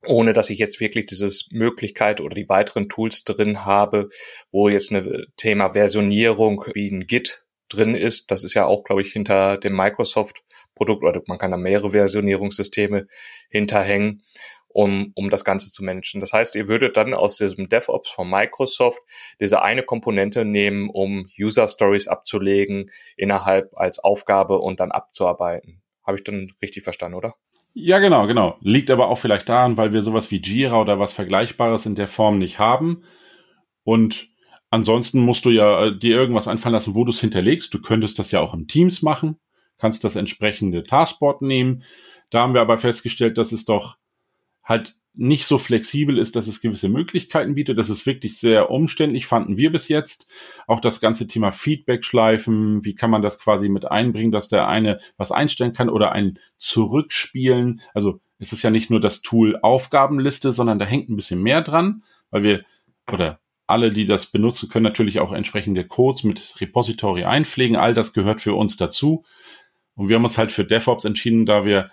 ohne 0.05 0.33
dass 0.33 0.50
ich 0.50 0.57
jetzt 0.57 0.79
wirklich 0.79 1.05
dieses 1.05 1.47
Möglichkeit 1.51 2.21
oder 2.21 2.33
die 2.33 2.50
weiteren 2.50 2.89
Tools 2.89 3.24
drin 3.24 3.65
habe, 3.65 4.09
wo 4.51 4.69
jetzt 4.69 4.91
eine 4.91 5.25
Thema 5.36 5.74
Versionierung 5.74 6.63
wie 6.74 6.89
ein 6.89 7.05
Git 7.05 7.47
drin 7.69 7.95
ist. 7.95 8.31
Das 8.31 8.43
ist 8.43 8.53
ja 8.53 8.65
auch, 8.65 8.83
glaube 8.83 9.01
ich, 9.01 9.12
hinter 9.12 9.57
dem 9.57 9.75
Microsoft-Produkt 9.75 11.03
oder 11.03 11.21
man 11.27 11.38
kann 11.38 11.51
da 11.51 11.57
mehrere 11.57 11.91
Versionierungssysteme 11.91 13.07
hinterhängen, 13.50 14.24
um, 14.67 15.12
um 15.15 15.29
das 15.29 15.43
Ganze 15.43 15.71
zu 15.71 15.83
managen. 15.83 16.21
Das 16.21 16.33
heißt, 16.33 16.55
ihr 16.55 16.67
würdet 16.67 16.97
dann 16.97 17.13
aus 17.13 17.38
diesem 17.38 17.69
DevOps 17.69 18.09
von 18.09 18.29
Microsoft 18.29 19.00
diese 19.39 19.62
eine 19.62 19.83
Komponente 19.83 20.45
nehmen, 20.45 20.89
um 20.89 21.29
User 21.39 21.67
Stories 21.67 22.07
abzulegen, 22.07 22.91
innerhalb 23.15 23.75
als 23.75 24.00
Aufgabe 24.00 24.59
und 24.59 24.79
dann 24.79 24.91
abzuarbeiten. 24.91 25.81
Habe 26.03 26.17
ich 26.17 26.24
dann 26.24 26.53
richtig 26.62 26.83
verstanden, 26.83 27.17
oder? 27.17 27.36
Ja, 27.74 28.00
genau, 28.00 28.25
genau. 28.25 28.57
Liegt 28.62 28.89
aber 28.89 29.07
auch 29.07 29.19
vielleicht 29.19 29.50
daran, 29.50 29.77
weil 29.77 29.93
wir 29.93 30.01
sowas 30.01 30.31
wie 30.31 30.41
Jira 30.41 30.81
oder 30.81 31.00
was 31.00 31.13
Vergleichbares 31.13 31.86
in 31.86 31.93
der 31.95 32.07
Form 32.07 32.39
nicht 32.39 32.57
haben. 32.57 33.03
Und 33.83 34.29
Ansonsten 34.77 35.22
musst 35.22 35.43
du 35.43 35.50
ja 35.50 35.86
äh, 35.86 35.98
dir 35.98 36.15
irgendwas 36.15 36.48
einfallen 36.48 36.74
lassen, 36.74 36.93
wo 36.93 37.03
du 37.03 37.10
es 37.10 37.19
hinterlegst. 37.19 37.74
Du 37.74 37.81
könntest 37.81 38.19
das 38.19 38.29
ja 38.29 38.41
auch 38.41 38.53
im 38.53 38.67
Teams 38.67 39.01
machen, 39.01 39.39
kannst 39.79 40.03
das 40.03 40.15
entsprechende 40.15 40.84
Taskboard 40.84 41.41
nehmen. 41.41 41.81
Da 42.29 42.41
haben 42.41 42.53
wir 42.53 42.62
aber 42.62 42.77
festgestellt, 42.77 43.39
dass 43.39 43.51
es 43.51 43.65
doch 43.65 43.98
halt 44.63 44.96
nicht 45.15 45.48
so 45.48 45.57
flexibel 45.57 46.19
ist, 46.19 46.36
dass 46.36 46.46
es 46.46 46.62
gewisse 46.62 46.89
Möglichkeiten 46.89 47.55
bietet. 47.55 47.79
Das 47.79 47.89
ist 47.89 48.05
wirklich 48.05 48.39
sehr 48.39 48.69
umständlich, 48.69 49.25
fanden 49.25 49.57
wir 49.57 49.72
bis 49.72 49.88
jetzt. 49.88 50.31
Auch 50.67 50.79
das 50.79 51.01
ganze 51.01 51.25
Thema 51.25 51.51
Feedback-Schleifen, 51.51 52.86
wie 52.86 52.93
kann 52.93 53.10
man 53.10 53.24
das 53.24 53.39
quasi 53.39 53.69
mit 53.69 53.89
einbringen, 53.89 54.31
dass 54.31 54.48
der 54.48 54.67
eine 54.67 55.00
was 55.17 55.31
einstellen 55.31 55.74
kann 55.74 55.89
oder 55.89 56.12
ein 56.12 56.38
Zurückspielen. 56.60 57.81
Also 57.96 58.19
es 58.38 58.53
ist 58.53 58.62
ja 58.62 58.69
nicht 58.69 58.91
nur 58.91 59.00
das 59.00 59.24
Tool 59.24 59.57
Aufgabenliste, 59.60 60.51
sondern 60.51 60.77
da 60.77 60.86
hängt 60.86 61.10
ein 61.10 61.15
bisschen 61.15 61.41
mehr 61.41 61.63
dran, 61.63 62.03
weil 62.29 62.43
wir, 62.43 62.63
oder 63.12 63.39
alle, 63.67 63.91
die 63.91 64.05
das 64.05 64.27
benutzen, 64.27 64.69
können 64.69 64.83
natürlich 64.83 65.19
auch 65.19 65.33
entsprechende 65.33 65.86
Codes 65.86 66.24
mit 66.24 66.59
Repository 66.62 67.25
einpflegen. 67.25 67.75
All 67.75 67.93
das 67.93 68.13
gehört 68.13 68.41
für 68.41 68.55
uns 68.55 68.77
dazu. 68.77 69.25
Und 69.95 70.09
wir 70.09 70.15
haben 70.15 70.24
uns 70.24 70.38
halt 70.38 70.51
für 70.51 70.65
DevOps 70.65 71.05
entschieden, 71.05 71.45
da 71.45 71.65
wir 71.65 71.91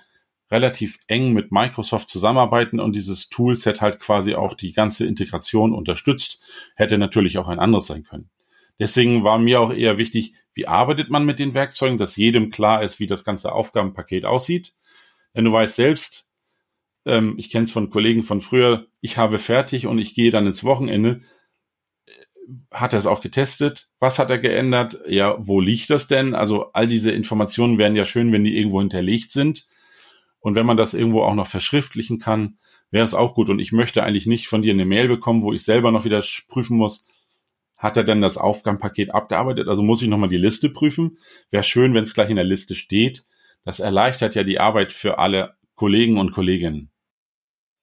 relativ 0.51 0.99
eng 1.09 1.33
mit 1.33 1.51
Microsoft 1.51 2.11
zusammenarbeiten 2.11 2.79
und 2.79 2.95
dieses 2.95 3.29
Toolset 3.29 3.81
halt 3.81 3.99
quasi 3.99 4.35
auch 4.35 4.55
die 4.55 4.73
ganze 4.73 5.07
Integration 5.07 5.73
unterstützt, 5.73 6.41
hätte 6.77 6.97
natürlich 6.97 7.39
auch 7.39 7.49
ein 7.49 7.59
anderes 7.59 7.87
sein 7.87 8.05
können. 8.05 8.31
Deswegen 8.79 9.25
war 9.25 9.39
mir 9.39 9.61
auch 9.61 9.73
eher 9.73 9.99
wichtig, 9.99 10.35
wie 10.53 10.69
arbeitet 10.69 11.11
man 11.11 11.25
mit 11.25 11.39
den 11.39 11.55
Werkzeugen, 11.55 11.99
dass 11.99 12.17
jedem 12.17 12.51
klar 12.51 12.83
ist, 12.83 13.01
wie 13.01 13.07
das 13.07 13.25
ganze 13.25 13.53
Aufgabenpaket 13.53 14.25
aussieht. 14.25 14.75
Denn 15.35 15.45
du 15.45 15.53
weißt 15.53 15.75
selbst, 15.75 16.31
ähm, 17.05 17.35
ich 17.37 17.51
kenne 17.51 17.65
es 17.65 17.73
von 17.73 17.91
Kollegen 17.91 18.23
von 18.23 18.41
früher, 18.41 18.87
ich 19.01 19.19
habe 19.19 19.39
fertig 19.39 19.87
und 19.87 19.99
ich 19.99 20.15
gehe 20.15 20.31
dann 20.31 20.47
ins 20.47 20.63
Wochenende 20.63 21.23
hat 22.71 22.93
er 22.93 22.99
es 22.99 23.07
auch 23.07 23.21
getestet? 23.21 23.89
Was 23.99 24.19
hat 24.19 24.31
er 24.31 24.39
geändert? 24.39 24.99
Ja, 25.07 25.37
wo 25.39 25.61
liegt 25.61 25.91
das 25.91 26.07
denn? 26.09 26.35
Also 26.35 26.73
all 26.73 26.87
diese 26.87 27.11
Informationen 27.11 27.79
wären 27.79 27.97
ja 27.97 28.05
schön, 28.05 28.33
wenn 28.33 28.45
die 28.45 28.57
irgendwo 28.57 28.81
hinterlegt 28.81 29.33
sind. 29.33 29.67
Und 30.41 30.55
wenn 30.55 30.67
man 30.67 30.77
das 30.77 30.95
irgendwo 30.95 31.23
auch 31.23 31.35
noch 31.35 31.47
verschriftlichen 31.47 32.19
kann, 32.19 32.59
wäre 32.91 33.05
es 33.05 33.15
auch 33.15 33.35
gut. 33.35 33.49
Und 33.49 33.59
ich 33.59 33.73
möchte 33.73 34.03
eigentlich 34.03 34.27
nicht 34.27 34.47
von 34.47 34.63
dir 34.63 34.73
eine 34.73 34.85
Mail 34.85 35.09
bekommen, 35.09 35.43
wo 35.43 35.53
ich 35.53 35.65
selber 35.65 35.91
noch 35.91 36.05
wieder 36.05 36.23
prüfen 36.49 36.77
muss, 36.77 37.07
hat 37.77 37.97
er 37.97 38.05
denn 38.05 38.21
das 38.21 38.39
Aufgabenpaket 38.39 39.15
abgearbeitet? 39.15 39.69
Also 39.69 39.83
muss 39.83 40.03
ich 40.03 40.09
nochmal 40.09 40.29
die 40.29 40.37
Liste 40.37 40.71
prüfen? 40.71 41.19
Wäre 41.51 41.63
schön, 41.63 41.95
wenn 41.95 42.05
es 42.05 42.15
gleich 42.15 42.31
in 42.31 42.37
der 42.37 42.45
Liste 42.45 42.75
steht. 42.75 43.25
Das 43.65 43.81
erleichtert 43.81 44.35
ja 44.35 44.45
die 44.45 44.61
Arbeit 44.61 44.93
für 44.93 45.19
alle 45.19 45.55
Kollegen 45.75 46.19
und 46.19 46.33
Kolleginnen. 46.33 46.91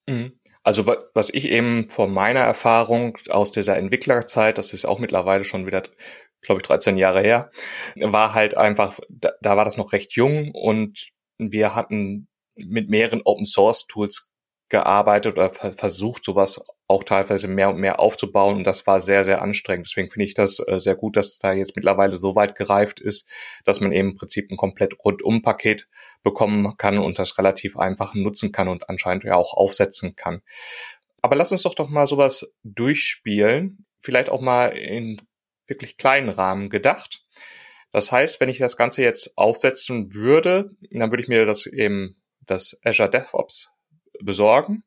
Mhm. 0.07 0.33
Also 0.63 0.85
was 1.13 1.29
ich 1.31 1.45
eben 1.45 1.89
von 1.89 2.13
meiner 2.13 2.41
Erfahrung 2.41 3.17
aus 3.29 3.51
dieser 3.51 3.77
Entwicklerzeit, 3.77 4.57
das 4.57 4.73
ist 4.73 4.85
auch 4.85 4.99
mittlerweile 4.99 5.43
schon 5.43 5.65
wieder, 5.65 5.83
glaube 6.41 6.61
ich, 6.61 6.67
13 6.67 6.97
Jahre 6.97 7.21
her, 7.21 7.51
war 7.95 8.33
halt 8.33 8.55
einfach, 8.57 8.99
da, 9.09 9.31
da 9.41 9.57
war 9.57 9.65
das 9.65 9.77
noch 9.77 9.91
recht 9.91 10.13
jung 10.13 10.51
und 10.51 11.09
wir 11.39 11.73
hatten 11.73 12.27
mit 12.55 12.89
mehreren 12.89 13.21
Open 13.23 13.45
Source 13.45 13.87
Tools 13.87 14.29
gearbeitet 14.69 15.33
oder 15.33 15.51
versucht, 15.53 16.23
sowas 16.23 16.63
auch 16.91 17.03
teilweise 17.05 17.47
mehr 17.47 17.69
und 17.69 17.79
mehr 17.79 17.99
aufzubauen. 17.99 18.57
Und 18.57 18.65
das 18.65 18.85
war 18.85 18.99
sehr, 18.99 19.23
sehr 19.23 19.41
anstrengend. 19.41 19.87
Deswegen 19.87 20.11
finde 20.11 20.25
ich 20.25 20.33
das 20.33 20.59
äh, 20.59 20.77
sehr 20.77 20.95
gut, 20.95 21.15
dass 21.15 21.39
da 21.39 21.53
jetzt 21.53 21.75
mittlerweile 21.75 22.17
so 22.17 22.35
weit 22.35 22.55
gereift 22.55 22.99
ist, 22.99 23.29
dass 23.63 23.79
man 23.79 23.93
eben 23.93 24.11
im 24.11 24.17
Prinzip 24.17 24.51
ein 24.51 24.57
komplett 24.57 24.93
Rundum-Paket 25.03 25.87
bekommen 26.21 26.75
kann 26.77 26.99
und 26.99 27.17
das 27.17 27.37
relativ 27.37 27.77
einfach 27.77 28.13
nutzen 28.13 28.51
kann 28.51 28.67
und 28.67 28.89
anscheinend 28.89 29.23
ja 29.23 29.35
auch 29.35 29.53
aufsetzen 29.53 30.15
kann. 30.15 30.41
Aber 31.21 31.35
lass 31.35 31.51
uns 31.51 31.63
doch 31.63 31.75
doch 31.75 31.89
mal 31.89 32.07
sowas 32.07 32.53
durchspielen. 32.63 33.79
Vielleicht 34.01 34.29
auch 34.29 34.41
mal 34.41 34.77
in 34.77 35.17
wirklich 35.67 35.97
kleinen 35.97 36.29
Rahmen 36.29 36.69
gedacht. 36.69 37.23
Das 37.91 38.11
heißt, 38.11 38.41
wenn 38.41 38.49
ich 38.49 38.57
das 38.57 38.75
Ganze 38.75 39.01
jetzt 39.01 39.37
aufsetzen 39.37 40.13
würde, 40.13 40.71
dann 40.91 41.11
würde 41.11 41.23
ich 41.23 41.29
mir 41.29 41.45
das 41.45 41.65
eben 41.65 42.21
das 42.41 42.77
Azure 42.83 43.09
DevOps 43.09 43.71
besorgen 44.19 44.83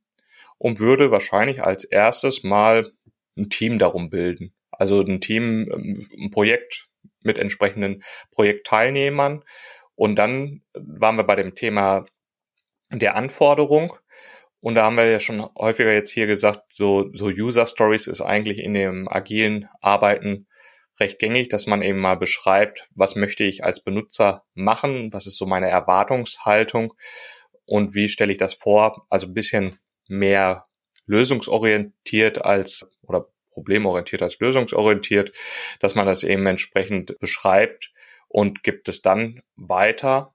und 0.59 0.81
würde 0.81 1.11
wahrscheinlich 1.11 1.63
als 1.63 1.85
erstes 1.85 2.43
mal 2.43 2.91
ein 3.37 3.51
Team 3.51 3.79
darum 3.79 4.11
bilden. 4.11 4.55
Also 4.71 5.01
ein 5.01 5.21
Team, 5.21 5.71
ähm, 5.73 6.09
ein 6.19 6.31
Projekt 6.31 6.89
mit 7.21 7.39
entsprechenden 7.39 8.03
Projektteilnehmern. 8.33 9.45
Und 9.95 10.17
dann 10.17 10.63
waren 10.75 11.17
wir 11.17 11.25
bei 11.25 11.37
dem 11.37 11.55
Thema 11.55 12.05
der 12.91 13.17
Anforderung. 13.17 13.95
Und 14.61 14.77
da 14.77 14.85
haben 14.85 14.97
wir 14.97 15.11
ja 15.11 15.21
schon 15.21 15.47
häufiger 15.57 15.93
jetzt 15.93 16.11
hier 16.11 16.27
gesagt, 16.27 16.73
so, 16.73 17.11
so 17.15 17.27
User 17.27 17.67
Stories 17.67 18.07
ist 18.07 18.21
eigentlich 18.21 18.59
in 18.59 18.75
dem 18.75 19.09
agilen 19.09 19.69
Arbeiten 19.81 20.47
recht 21.01 21.19
gängig, 21.19 21.49
dass 21.49 21.67
man 21.67 21.83
eben 21.83 21.99
mal 21.99 22.17
beschreibt, 22.17 22.89
was 22.95 23.17
möchte 23.17 23.45
ich 23.45 23.65
als 23.65 23.83
Benutzer 23.83 24.45
machen, 24.55 25.13
was 25.13 25.27
ist 25.27 25.37
so 25.37 25.45
meine 25.45 25.69
Erwartungshaltung 25.69 26.95
und 27.67 27.95
wie 27.95 28.09
stelle 28.09 28.33
ich 28.33 28.39
das 28.39 28.55
vor, 28.55 29.07
also 29.11 29.27
ein 29.27 29.35
bisschen 29.35 29.79
mehr 30.19 30.67
lösungsorientiert 31.07 32.45
als 32.45 32.89
oder 33.03 33.29
problemorientiert 33.51 34.23
als 34.23 34.39
lösungsorientiert, 34.41 35.33
dass 35.81 35.95
man 35.95 36.07
das 36.07 36.25
eben 36.25 36.47
entsprechend 36.47 37.19
beschreibt 37.21 37.93
und 38.29 38.63
gibt 38.63 38.89
es 38.89 39.01
dann 39.01 39.43
weiter. 39.57 40.35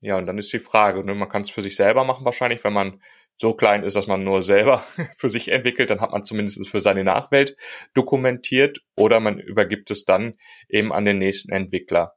Ja, 0.00 0.16
und 0.16 0.26
dann 0.26 0.38
ist 0.38 0.52
die 0.52 0.58
Frage, 0.58 1.04
ne, 1.04 1.14
man 1.14 1.28
kann 1.28 1.42
es 1.42 1.50
für 1.50 1.62
sich 1.62 1.76
selber 1.76 2.04
machen 2.04 2.24
wahrscheinlich, 2.24 2.64
wenn 2.64 2.72
man 2.72 3.02
so 3.40 3.52
klein 3.54 3.82
ist, 3.82 3.96
dass 3.96 4.06
man 4.06 4.24
nur 4.24 4.42
selber 4.42 4.84
für 5.16 5.28
sich 5.28 5.48
entwickelt, 5.48 5.90
dann 5.90 6.00
hat 6.00 6.12
man 6.12 6.24
zumindest 6.24 6.68
für 6.68 6.80
seine 6.80 7.04
Nachwelt 7.04 7.56
dokumentiert 7.92 8.80
oder 8.96 9.20
man 9.20 9.38
übergibt 9.38 9.90
es 9.90 10.04
dann 10.04 10.34
eben 10.68 10.92
an 10.92 11.04
den 11.04 11.18
nächsten 11.18 11.52
Entwickler. 11.52 12.14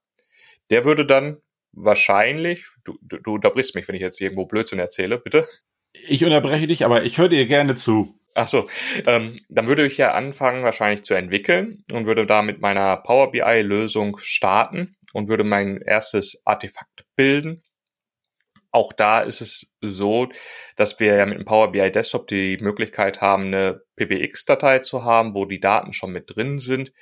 Der 0.69 0.85
würde 0.85 1.05
dann 1.05 1.41
wahrscheinlich, 1.71 2.65
du, 2.83 2.97
du, 3.01 3.17
du 3.17 3.35
unterbrichst 3.35 3.75
mich, 3.75 3.87
wenn 3.87 3.95
ich 3.95 4.01
jetzt 4.01 4.21
irgendwo 4.21 4.45
Blödsinn 4.45 4.79
erzähle, 4.79 5.17
bitte. 5.17 5.47
Ich 5.93 6.23
unterbreche 6.23 6.67
dich, 6.67 6.85
aber 6.85 7.03
ich 7.03 7.17
höre 7.17 7.29
dir 7.29 7.45
gerne 7.45 7.75
zu. 7.75 8.19
Ach 8.33 8.47
so, 8.47 8.67
ähm, 9.07 9.35
dann 9.49 9.67
würde 9.67 9.85
ich 9.87 9.97
ja 9.97 10.13
anfangen 10.13 10.63
wahrscheinlich 10.63 11.03
zu 11.03 11.15
entwickeln 11.15 11.83
und 11.91 12.05
würde 12.05 12.27
da 12.27 12.43
mit 12.43 12.61
meiner 12.61 12.97
Power 12.97 13.31
BI 13.31 13.61
Lösung 13.61 14.17
starten 14.19 14.95
und 15.13 15.27
würde 15.27 15.43
mein 15.43 15.81
erstes 15.81 16.41
Artefakt 16.45 17.05
bilden 17.15 17.63
auch 18.77 18.93
da 18.93 19.21
ist 19.21 19.41
es 19.41 19.75
so, 19.81 20.29
dass 20.75 20.99
wir 20.99 21.15
ja 21.15 21.25
mit 21.25 21.39
dem 21.39 21.45
Power 21.45 21.71
BI 21.71 21.91
Desktop 21.91 22.27
die 22.27 22.57
Möglichkeit 22.57 23.21
haben, 23.21 23.47
eine 23.47 23.81
PBX-Datei 23.95 24.79
zu 24.79 25.03
haben, 25.03 25.33
wo 25.33 25.45
die 25.45 25.59
Daten 25.59 25.93
schon 25.93 26.11
mit 26.11 26.35
drin 26.35 26.59
sind. 26.59 26.93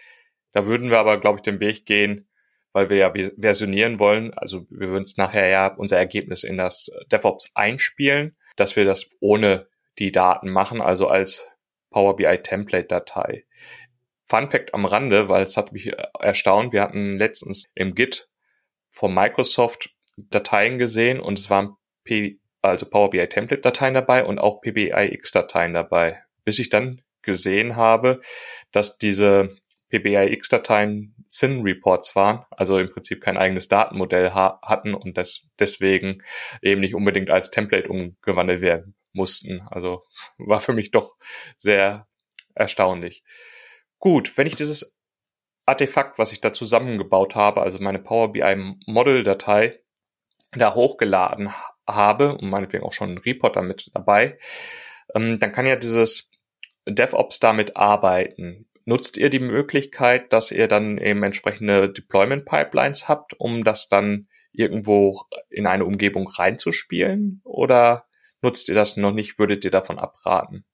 Da 0.54 0.66
würden 0.66 0.90
wir 0.90 1.00
aber, 1.00 1.20
glaube 1.20 1.40
ich, 1.40 1.44
den 1.44 1.60
Weg 1.60 1.86
gehen, 1.86 2.30
weil 2.72 2.90
wir 2.90 2.98
ja 2.98 3.14
versionieren 3.38 4.00
wollen. 4.00 4.34
Also 4.34 4.66
wir 4.70 4.88
würden 4.88 5.04
es 5.04 5.18
nachher 5.18 5.50
ja 5.50 5.68
unser 5.68 5.98
Ergebnis 5.98 6.46
in 6.46 6.56
das 6.56 6.90
DevOps 7.12 7.52
einspielen, 7.56 8.38
dass 8.56 8.76
wir 8.76 8.86
das 8.86 9.08
ohne 9.20 9.68
die 10.00 10.12
Daten 10.12 10.50
machen, 10.50 10.82
also 10.82 11.08
als 11.08 11.48
Power 11.90 12.16
BI 12.16 12.38
Template 12.44 12.88
Datei. 12.88 13.46
Fun 14.28 14.50
Fact 14.50 14.74
am 14.74 14.86
Rande, 14.86 15.30
weil 15.30 15.44
es 15.44 15.56
hat 15.56 15.72
mich 15.72 15.92
erstaunt. 16.20 16.74
Wir 16.74 16.82
hatten 16.82 17.18
letztens 17.18 17.66
im 17.76 17.96
Git 17.96 18.30
von 18.90 19.14
Microsoft 19.14 19.92
Dateien 20.18 20.78
gesehen 20.78 21.20
und 21.20 21.38
es 21.40 21.50
waren 21.50 21.76
P 22.04 22.40
also 22.62 22.88
Power 22.88 23.12
BI 23.12 23.28
Template 23.28 23.62
Dateien 23.62 23.94
dabei 23.94 24.26
und 24.26 24.40
auch 24.40 24.62
PBIX 24.62 25.32
Dateien 25.32 25.74
dabei, 25.74 26.24
bis 26.44 26.60
ich 26.60 26.70
dann 26.70 27.02
gesehen 27.22 27.76
habe, 27.76 28.22
dass 28.72 28.98
diese 28.98 29.56
PBIX 29.90 30.50
Dateien 30.50 31.15
SIN 31.38 31.64
Reports 31.64 32.16
waren, 32.16 32.46
also 32.50 32.78
im 32.80 32.90
Prinzip 32.90 33.22
kein 33.22 33.38
eigenes 33.38 33.68
Datenmodell 33.68 34.34
ha 34.34 34.60
hatten 34.62 34.94
und 34.94 35.18
das 35.18 35.46
deswegen 35.60 36.24
eben 36.62 36.80
nicht 36.80 36.96
unbedingt 36.96 37.30
als 37.30 37.52
Template 37.52 37.90
umgewandelt 37.90 38.62
werden 38.62 38.96
mussten. 39.12 39.62
Also 39.70 40.04
war 40.38 40.62
für 40.62 40.74
mich 40.74 40.92
doch 40.92 41.18
sehr 41.58 42.08
erstaunlich. 42.54 43.24
Gut, 44.00 44.38
wenn 44.38 44.48
ich 44.48 44.56
dieses 44.56 44.96
Artefakt, 45.66 46.20
was 46.20 46.32
ich 46.32 46.40
da 46.40 46.54
zusammengebaut 46.54 47.36
habe, 47.36 47.62
also 47.62 47.80
meine 47.80 48.00
Power 48.00 48.32
BI 48.32 48.76
Model 48.86 49.24
Datei, 49.24 49.80
da 50.52 50.74
hochgeladen 50.74 51.52
habe 51.86 52.38
und 52.38 52.50
meinetwegen 52.50 52.86
auch 52.86 52.94
schon 52.94 53.16
ein 53.16 53.18
Report 53.18 53.58
damit 53.58 53.92
dabei, 53.94 54.38
ähm, 55.14 55.38
dann 55.40 55.52
kann 55.52 55.66
ja 55.66 55.76
dieses 55.76 56.32
DevOps 56.88 57.40
damit 57.40 57.76
arbeiten. 57.76 58.70
Nutzt 58.86 59.18
ihr 59.18 59.30
die 59.30 59.40
Möglichkeit, 59.40 60.32
dass 60.32 60.52
ihr 60.52 60.68
dann 60.68 60.98
eben 60.98 61.24
entsprechende 61.24 61.92
Deployment 61.92 62.46
Pipelines 62.46 63.10
habt, 63.10 63.34
um 63.40 63.64
das 63.64 63.90
dann 63.90 64.28
irgendwo 64.52 65.24
in 65.50 65.68
eine 65.68 65.86
Umgebung 65.86 66.28
reinzuspielen? 66.28 67.42
Oder 67.44 68.06
nutzt 68.42 68.70
ihr 68.70 68.76
das 68.76 68.96
noch 68.96 69.12
nicht? 69.12 69.40
Würdet 69.40 69.66
ihr 69.66 69.72
davon 69.72 69.98
abraten? 69.98 70.66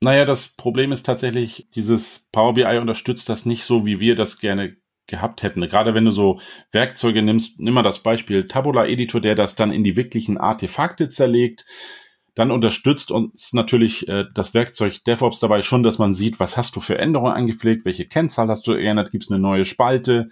Naja, 0.00 0.24
das 0.24 0.54
Problem 0.54 0.92
ist 0.92 1.06
tatsächlich, 1.06 1.68
dieses 1.74 2.28
Power 2.30 2.54
BI 2.54 2.78
unterstützt 2.78 3.28
das 3.28 3.46
nicht 3.46 3.64
so, 3.64 3.84
wie 3.84 3.98
wir 3.98 4.14
das 4.14 4.38
gerne 4.38 4.76
gehabt 5.08 5.42
hätten. 5.42 5.62
Gerade 5.62 5.94
wenn 5.94 6.04
du 6.04 6.12
so 6.12 6.40
Werkzeuge 6.70 7.22
nimmst, 7.22 7.58
nimm 7.58 7.74
mal 7.74 7.82
das 7.82 8.02
Beispiel 8.02 8.46
Tabula 8.46 8.86
Editor, 8.86 9.20
der 9.20 9.34
das 9.34 9.56
dann 9.56 9.72
in 9.72 9.82
die 9.82 9.96
wirklichen 9.96 10.38
Artefakte 10.38 11.08
zerlegt. 11.08 11.64
Dann 12.38 12.52
unterstützt 12.52 13.10
uns 13.10 13.52
natürlich 13.52 14.06
äh, 14.06 14.24
das 14.32 14.54
Werkzeug 14.54 15.02
DevOps 15.02 15.40
dabei 15.40 15.62
schon, 15.62 15.82
dass 15.82 15.98
man 15.98 16.14
sieht, 16.14 16.38
was 16.38 16.56
hast 16.56 16.76
du 16.76 16.80
für 16.80 16.96
Änderungen 16.96 17.32
angepflegt, 17.32 17.84
welche 17.84 18.06
Kennzahl 18.06 18.46
hast 18.46 18.64
du 18.68 18.74
geändert, 18.74 19.10
gibt 19.10 19.24
es 19.24 19.30
eine 19.32 19.40
neue 19.40 19.64
Spalte. 19.64 20.28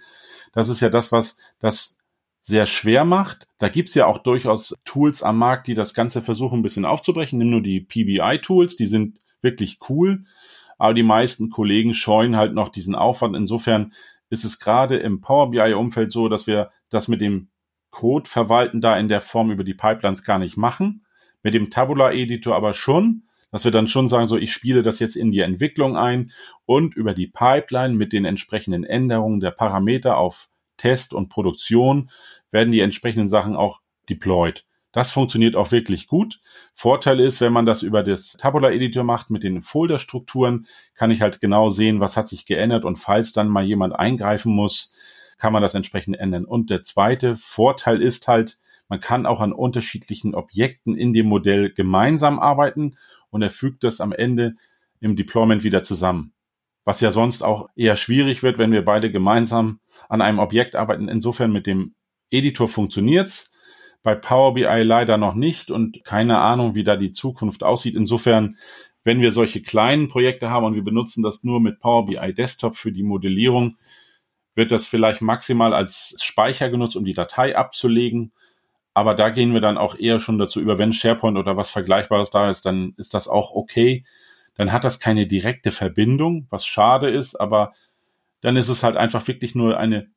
Das 0.53 0.69
ist 0.69 0.79
ja 0.79 0.89
das, 0.89 1.11
was 1.11 1.35
das 1.59 1.97
sehr 2.39 2.65
schwer 2.65 3.03
macht. 3.03 3.45
Da 3.57 3.67
gibt's 3.67 3.93
ja 3.93 4.05
auch 4.05 4.19
durchaus 4.19 4.73
Tools 4.85 5.21
am 5.21 5.37
Markt, 5.37 5.67
die 5.67 5.73
das 5.73 5.93
Ganze 5.93 6.21
versuchen, 6.21 6.59
ein 6.59 6.63
bisschen 6.63 6.85
aufzubrechen. 6.85 7.39
Nimm 7.39 7.49
nur 7.49 7.61
die 7.61 7.81
PBI-Tools, 7.81 8.77
die 8.77 8.87
sind 8.87 9.19
wirklich 9.41 9.79
cool. 9.89 10.23
Aber 10.77 10.93
die 10.93 11.03
meisten 11.03 11.49
Kollegen 11.49 11.93
scheuen 11.93 12.37
halt 12.37 12.53
noch 12.53 12.69
diesen 12.69 12.95
Aufwand. 12.95 13.35
Insofern 13.35 13.91
ist 14.29 14.45
es 14.45 14.59
gerade 14.59 14.95
im 14.95 15.19
Power 15.19 15.51
BI-Umfeld 15.51 16.13
so, 16.13 16.29
dass 16.29 16.47
wir 16.47 16.71
das 16.89 17.09
mit 17.09 17.19
dem 17.19 17.49
Code 17.89 18.29
verwalten 18.29 18.79
da 18.79 18.97
in 18.97 19.09
der 19.09 19.19
Form 19.19 19.51
über 19.51 19.65
die 19.65 19.73
Pipelines 19.73 20.23
gar 20.23 20.39
nicht 20.39 20.55
machen. 20.55 21.03
Mit 21.47 21.53
dem 21.53 21.69
Tabular-Editor 21.69 22.53
aber 22.53 22.73
schon, 22.73 23.23
dass 23.53 23.63
wir 23.63 23.71
dann 23.71 23.87
schon 23.87 24.09
sagen, 24.09 24.27
so 24.27 24.35
ich 24.35 24.51
spiele 24.51 24.81
das 24.81 24.99
jetzt 24.99 25.15
in 25.15 25.31
die 25.31 25.39
Entwicklung 25.39 25.95
ein 25.95 26.33
und 26.65 26.93
über 26.93 27.13
die 27.13 27.27
Pipeline 27.27 27.93
mit 27.93 28.11
den 28.11 28.25
entsprechenden 28.25 28.83
Änderungen 28.83 29.39
der 29.39 29.51
Parameter 29.51 30.17
auf 30.17 30.49
Test 30.75 31.13
und 31.13 31.29
Produktion 31.29 32.09
werden 32.51 32.73
die 32.73 32.81
entsprechenden 32.81 33.29
Sachen 33.29 33.55
auch 33.55 33.79
deployed. 34.09 34.65
Das 34.91 35.09
funktioniert 35.09 35.55
auch 35.55 35.71
wirklich 35.71 36.07
gut. 36.07 36.41
Vorteil 36.75 37.21
ist, 37.21 37.39
wenn 37.39 37.53
man 37.53 37.65
das 37.65 37.81
über 37.81 38.03
das 38.03 38.33
Tabular 38.33 38.73
Editor 38.73 39.05
macht 39.05 39.29
mit 39.29 39.43
den 39.43 39.61
Folderstrukturen, 39.61 40.67
kann 40.95 41.11
ich 41.11 41.21
halt 41.21 41.39
genau 41.39 41.69
sehen, 41.69 42.01
was 42.01 42.17
hat 42.17 42.27
sich 42.27 42.45
geändert 42.45 42.83
und 42.83 42.99
falls 42.99 43.31
dann 43.31 43.47
mal 43.47 43.63
jemand 43.63 43.95
eingreifen 43.95 44.53
muss, 44.53 44.91
kann 45.37 45.53
man 45.53 45.61
das 45.61 45.75
entsprechend 45.75 46.19
ändern. 46.19 46.43
Und 46.43 46.69
der 46.69 46.83
zweite 46.83 47.37
Vorteil 47.37 48.01
ist 48.01 48.27
halt, 48.27 48.59
man 48.89 48.99
kann 48.99 49.25
auch 49.25 49.41
an 49.41 49.53
unterschiedlichen 49.53 50.35
Objekten 50.35 50.95
in 50.95 51.13
dem 51.13 51.27
Modell 51.27 51.71
gemeinsam 51.71 52.39
arbeiten 52.39 52.97
und 53.29 53.41
er 53.41 53.49
fügt 53.49 53.83
das 53.83 54.01
am 54.01 54.11
Ende 54.11 54.55
im 54.99 55.15
Deployment 55.15 55.63
wieder 55.63 55.83
zusammen. 55.83 56.33
Was 56.85 57.01
ja 57.01 57.11
sonst 57.11 57.41
auch 57.41 57.67
eher 57.75 57.97
schwierig 57.97 58.43
wird, 58.43 58.57
wenn 58.57 58.71
wir 58.71 58.85
beide 58.85 59.11
gemeinsam 59.11 59.79
an 60.07 60.21
einem 60.21 60.39
Objekt 60.39 60.75
arbeiten. 60.75 61.09
Insofern 61.09 61.51
mit 61.51 61.67
dem 61.67 61.95
Editor 62.29 62.67
funktioniert's 62.67 63.51
bei 64.03 64.15
Power 64.15 64.53
BI 64.53 64.83
leider 64.83 65.17
noch 65.17 65.35
nicht 65.35 65.69
und 65.69 66.03
keine 66.05 66.39
Ahnung, 66.39 66.75
wie 66.75 66.85
da 66.85 66.95
die 66.95 67.11
Zukunft 67.11 67.63
aussieht. 67.63 67.95
Insofern, 67.95 68.55
wenn 69.03 69.19
wir 69.19 69.33
solche 69.33 69.61
kleinen 69.61 70.07
Projekte 70.07 70.49
haben 70.49 70.65
und 70.65 70.75
wir 70.75 70.83
benutzen 70.83 71.23
das 71.23 71.43
nur 71.43 71.59
mit 71.59 71.79
Power 71.79 72.05
BI 72.05 72.33
Desktop 72.33 72.77
für 72.77 72.93
die 72.93 73.03
Modellierung, 73.03 73.75
wird 74.55 74.71
das 74.71 74.87
vielleicht 74.87 75.21
maximal 75.21 75.73
als 75.73 76.15
Speicher 76.21 76.69
genutzt, 76.69 76.95
um 76.95 77.05
die 77.05 77.13
Datei 77.13 77.55
abzulegen. 77.55 78.31
Aber 78.97 79.13
da 79.13 79.29
gehen 79.29 79.53
wir 79.53 79.61
dann 79.61 79.77
auch 79.77 79.93
eher 79.99 80.19
schon 80.19 80.39
dazu 80.39 80.59
über, 80.59 80.79
wenn 80.79 80.91
SharePoint 80.91 81.37
oder 81.37 81.55
was 81.55 81.69
Vergleichbares 81.69 82.31
da 82.31 82.49
ist, 82.49 82.65
dann 82.65 82.95
ist 82.97 83.13
das 83.13 83.27
auch 83.27 83.53
okay. 83.53 84.03
Dann 84.55 84.71
hat 84.71 84.85
das 84.85 84.97
keine 84.97 85.27
direkte 85.27 85.71
Verbindung, 85.71 86.47
was 86.49 86.65
schade 86.65 87.07
ist, 87.07 87.35
aber 87.35 87.73
dann 88.41 88.57
ist 88.57 88.69
es 88.69 88.81
halt 88.81 88.97
einfach 88.97 89.27
wirklich 89.27 89.53
nur 89.53 89.77
eine 89.77 90.07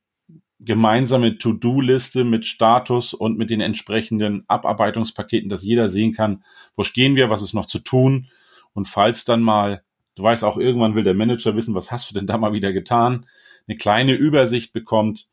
gemeinsame 0.60 1.36
To-Do-Liste 1.36 2.24
mit 2.24 2.46
Status 2.46 3.12
und 3.12 3.36
mit 3.36 3.50
den 3.50 3.60
entsprechenden 3.60 4.44
Abarbeitungspaketen, 4.48 5.50
dass 5.50 5.62
jeder 5.62 5.90
sehen 5.90 6.14
kann, 6.14 6.42
wo 6.74 6.82
stehen 6.82 7.16
wir, 7.16 7.28
was 7.28 7.42
ist 7.42 7.52
noch 7.52 7.66
zu 7.66 7.80
tun. 7.80 8.28
Und 8.72 8.88
falls 8.88 9.26
dann 9.26 9.42
mal, 9.42 9.82
du 10.14 10.22
weißt 10.22 10.42
auch, 10.42 10.56
irgendwann 10.56 10.94
will 10.94 11.04
der 11.04 11.12
Manager 11.12 11.54
wissen, 11.54 11.74
was 11.74 11.92
hast 11.92 12.10
du 12.10 12.14
denn 12.14 12.26
da 12.26 12.38
mal 12.38 12.54
wieder 12.54 12.72
getan, 12.72 13.26
eine 13.68 13.76
kleine 13.76 14.14
Übersicht 14.14 14.72
bekommt, 14.72 15.28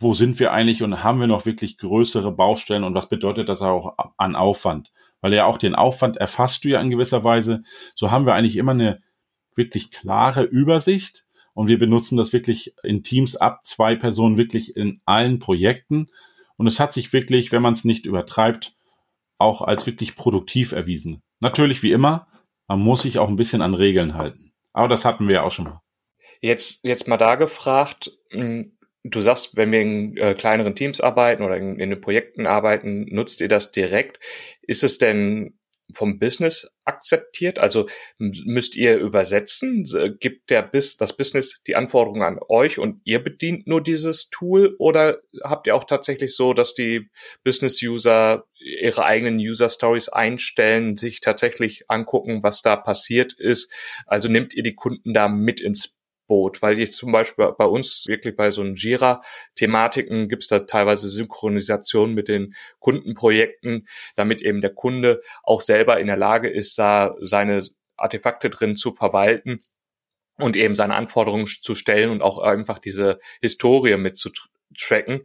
wo 0.00 0.14
sind 0.14 0.40
wir 0.40 0.52
eigentlich 0.52 0.82
und 0.82 1.04
haben 1.04 1.20
wir 1.20 1.26
noch 1.26 1.44
wirklich 1.44 1.76
größere 1.76 2.32
Baustellen 2.32 2.84
und 2.84 2.94
was 2.94 3.10
bedeutet 3.10 3.48
das 3.48 3.60
auch 3.60 3.96
an 4.16 4.34
Aufwand? 4.34 4.92
Weil 5.20 5.34
ja 5.34 5.44
auch 5.44 5.58
den 5.58 5.74
Aufwand 5.74 6.16
erfasst 6.16 6.64
du 6.64 6.70
ja 6.70 6.80
in 6.80 6.90
gewisser 6.90 7.22
Weise. 7.22 7.62
So 7.94 8.10
haben 8.10 8.24
wir 8.24 8.34
eigentlich 8.34 8.56
immer 8.56 8.72
eine 8.72 9.02
wirklich 9.54 9.90
klare 9.90 10.44
Übersicht 10.44 11.26
und 11.52 11.68
wir 11.68 11.78
benutzen 11.78 12.16
das 12.16 12.32
wirklich 12.32 12.74
in 12.82 13.02
Teams 13.02 13.36
ab 13.36 13.66
zwei 13.66 13.94
Personen 13.94 14.38
wirklich 14.38 14.74
in 14.74 15.02
allen 15.04 15.38
Projekten. 15.38 16.08
Und 16.56 16.66
es 16.66 16.80
hat 16.80 16.94
sich 16.94 17.12
wirklich, 17.12 17.52
wenn 17.52 17.62
man 17.62 17.74
es 17.74 17.84
nicht 17.84 18.06
übertreibt, 18.06 18.74
auch 19.36 19.60
als 19.60 19.86
wirklich 19.86 20.16
produktiv 20.16 20.72
erwiesen. 20.72 21.22
Natürlich 21.40 21.82
wie 21.82 21.92
immer, 21.92 22.26
man 22.68 22.80
muss 22.80 23.02
sich 23.02 23.18
auch 23.18 23.28
ein 23.28 23.36
bisschen 23.36 23.60
an 23.60 23.74
Regeln 23.74 24.14
halten. 24.14 24.52
Aber 24.72 24.88
das 24.88 25.04
hatten 25.04 25.28
wir 25.28 25.36
ja 25.36 25.42
auch 25.42 25.52
schon 25.52 25.66
mal. 25.66 25.82
Jetzt, 26.40 26.80
jetzt 26.84 27.06
mal 27.06 27.18
da 27.18 27.34
gefragt, 27.34 28.12
hm, 28.30 28.72
du 29.04 29.20
sagst, 29.20 29.56
wenn 29.56 29.72
wir 29.72 29.80
in 29.80 30.16
äh, 30.16 30.34
kleineren 30.34 30.74
Teams 30.74 31.00
arbeiten 31.00 31.42
oder 31.42 31.56
in, 31.56 31.78
in 31.78 31.90
den 31.90 32.00
Projekten 32.00 32.46
arbeiten, 32.46 33.06
nutzt 33.10 33.40
ihr 33.40 33.48
das 33.48 33.72
direkt. 33.72 34.18
Ist 34.62 34.84
es 34.84 34.98
denn 34.98 35.58
vom 35.94 36.18
Business 36.18 36.72
akzeptiert? 36.84 37.58
Also 37.58 37.88
müsst 38.18 38.76
ihr 38.76 38.98
übersetzen? 38.98 39.84
Gibt 40.20 40.50
der 40.50 40.62
Bis 40.62 40.96
das 40.96 41.16
Business 41.16 41.62
die 41.66 41.76
Anforderungen 41.76 42.22
an 42.22 42.38
euch 42.48 42.78
und 42.78 43.00
ihr 43.04 43.22
bedient 43.22 43.66
nur 43.66 43.82
dieses 43.82 44.28
Tool? 44.30 44.76
Oder 44.78 45.20
habt 45.42 45.66
ihr 45.66 45.74
auch 45.74 45.84
tatsächlich 45.84 46.36
so, 46.36 46.52
dass 46.52 46.74
die 46.74 47.10
Business-User 47.44 48.44
ihre 48.60 49.04
eigenen 49.04 49.38
User-Stories 49.38 50.10
einstellen, 50.10 50.96
sich 50.96 51.20
tatsächlich 51.20 51.84
angucken, 51.88 52.42
was 52.42 52.62
da 52.62 52.76
passiert 52.76 53.32
ist? 53.32 53.72
Also 54.06 54.28
nehmt 54.28 54.54
ihr 54.54 54.62
die 54.62 54.74
Kunden 54.74 55.14
da 55.14 55.28
mit 55.28 55.60
ins 55.60 55.99
Boot, 56.30 56.62
weil 56.62 56.78
jetzt 56.78 56.94
zum 56.94 57.10
Beispiel 57.10 57.52
bei 57.58 57.64
uns 57.64 58.06
wirklich 58.06 58.36
bei 58.36 58.52
so 58.52 58.62
einem 58.62 58.76
Jira-Thematiken 58.76 60.28
gibt 60.28 60.44
es 60.44 60.48
da 60.48 60.60
teilweise 60.60 61.08
Synchronisation 61.08 62.14
mit 62.14 62.28
den 62.28 62.54
Kundenprojekten, 62.78 63.88
damit 64.14 64.40
eben 64.40 64.60
der 64.60 64.72
Kunde 64.72 65.22
auch 65.42 65.60
selber 65.60 65.98
in 65.98 66.06
der 66.06 66.16
Lage 66.16 66.48
ist, 66.48 66.78
da 66.78 67.16
seine 67.20 67.66
Artefakte 67.96 68.48
drin 68.48 68.76
zu 68.76 68.92
verwalten 68.92 69.58
und 70.38 70.54
eben 70.54 70.76
seine 70.76 70.94
Anforderungen 70.94 71.46
zu 71.46 71.74
stellen 71.74 72.10
und 72.10 72.22
auch 72.22 72.38
einfach 72.38 72.78
diese 72.78 73.18
Historie 73.42 73.96
mit 73.96 74.16
zu 74.16 74.30
tracken. 74.78 75.22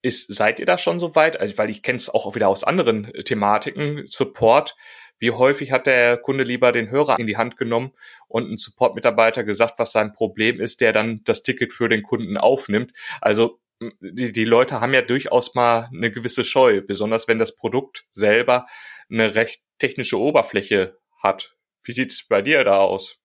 Ist, 0.00 0.34
seid 0.34 0.58
ihr 0.58 0.64
da 0.64 0.78
schon 0.78 1.00
so 1.00 1.14
weit? 1.16 1.38
Also, 1.38 1.58
weil 1.58 1.68
ich 1.68 1.82
kenne 1.82 1.98
es 1.98 2.08
auch 2.08 2.34
wieder 2.34 2.48
aus 2.48 2.64
anderen 2.64 3.12
Thematiken, 3.26 4.06
Support 4.06 4.74
wie 5.18 5.30
häufig 5.30 5.72
hat 5.72 5.86
der 5.86 6.16
Kunde 6.16 6.44
lieber 6.44 6.72
den 6.72 6.90
Hörer 6.90 7.18
in 7.18 7.26
die 7.26 7.36
Hand 7.36 7.56
genommen 7.56 7.92
und 8.28 8.50
ein 8.50 8.56
Support-Mitarbeiter 8.56 9.44
gesagt, 9.44 9.78
was 9.78 9.92
sein 9.92 10.12
Problem 10.12 10.60
ist, 10.60 10.80
der 10.80 10.92
dann 10.92 11.22
das 11.24 11.42
Ticket 11.42 11.72
für 11.72 11.88
den 11.88 12.02
Kunden 12.02 12.36
aufnimmt? 12.36 12.92
Also 13.20 13.60
die, 14.00 14.32
die 14.32 14.44
Leute 14.44 14.80
haben 14.80 14.94
ja 14.94 15.02
durchaus 15.02 15.54
mal 15.54 15.88
eine 15.92 16.10
gewisse 16.10 16.44
Scheu, 16.44 16.80
besonders 16.80 17.28
wenn 17.28 17.38
das 17.38 17.54
Produkt 17.54 18.04
selber 18.08 18.66
eine 19.10 19.34
recht 19.34 19.60
technische 19.78 20.18
Oberfläche 20.18 20.98
hat. 21.22 21.56
Wie 21.82 21.92
sieht's 21.92 22.26
bei 22.26 22.42
dir 22.42 22.64
da 22.64 22.78
aus? 22.78 23.20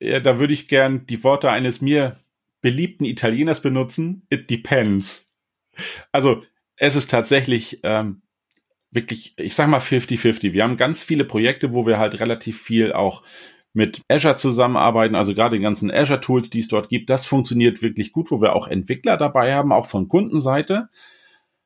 Ja, 0.00 0.20
da 0.20 0.40
würde 0.40 0.54
ich 0.54 0.66
gern 0.66 1.06
die 1.06 1.22
Worte 1.22 1.50
eines 1.50 1.80
mir 1.80 2.16
beliebten 2.60 3.04
Italieners 3.04 3.60
benutzen. 3.60 4.26
It 4.30 4.50
depends. 4.50 5.34
Also 6.10 6.42
es 6.76 6.96
ist 6.96 7.10
tatsächlich 7.10 7.80
ähm, 7.82 8.22
wirklich, 8.92 9.34
ich 9.38 9.54
sag 9.54 9.68
mal 9.68 9.80
50-50. 9.80 10.52
Wir 10.52 10.62
haben 10.62 10.76
ganz 10.76 11.02
viele 11.02 11.24
Projekte, 11.24 11.72
wo 11.72 11.86
wir 11.86 11.98
halt 11.98 12.20
relativ 12.20 12.62
viel 12.62 12.92
auch 12.92 13.22
mit 13.72 14.02
Azure 14.08 14.36
zusammenarbeiten, 14.36 15.14
also 15.14 15.34
gerade 15.34 15.56
die 15.56 15.62
ganzen 15.62 15.90
Azure 15.90 16.20
Tools, 16.20 16.50
die 16.50 16.60
es 16.60 16.68
dort 16.68 16.90
gibt, 16.90 17.08
das 17.08 17.24
funktioniert 17.24 17.82
wirklich 17.82 18.12
gut, 18.12 18.30
wo 18.30 18.42
wir 18.42 18.54
auch 18.54 18.68
Entwickler 18.68 19.16
dabei 19.16 19.54
haben, 19.54 19.72
auch 19.72 19.86
von 19.86 20.08
Kundenseite, 20.08 20.88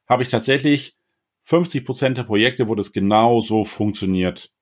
habe 0.08 0.22
ich 0.22 0.28
tatsächlich 0.28 0.96
50 1.42 1.84
Prozent 1.84 2.16
der 2.16 2.22
Projekte, 2.22 2.68
wo 2.68 2.76
das 2.76 2.92
genau 2.92 3.40
so 3.40 3.64
funktioniert. 3.64 4.52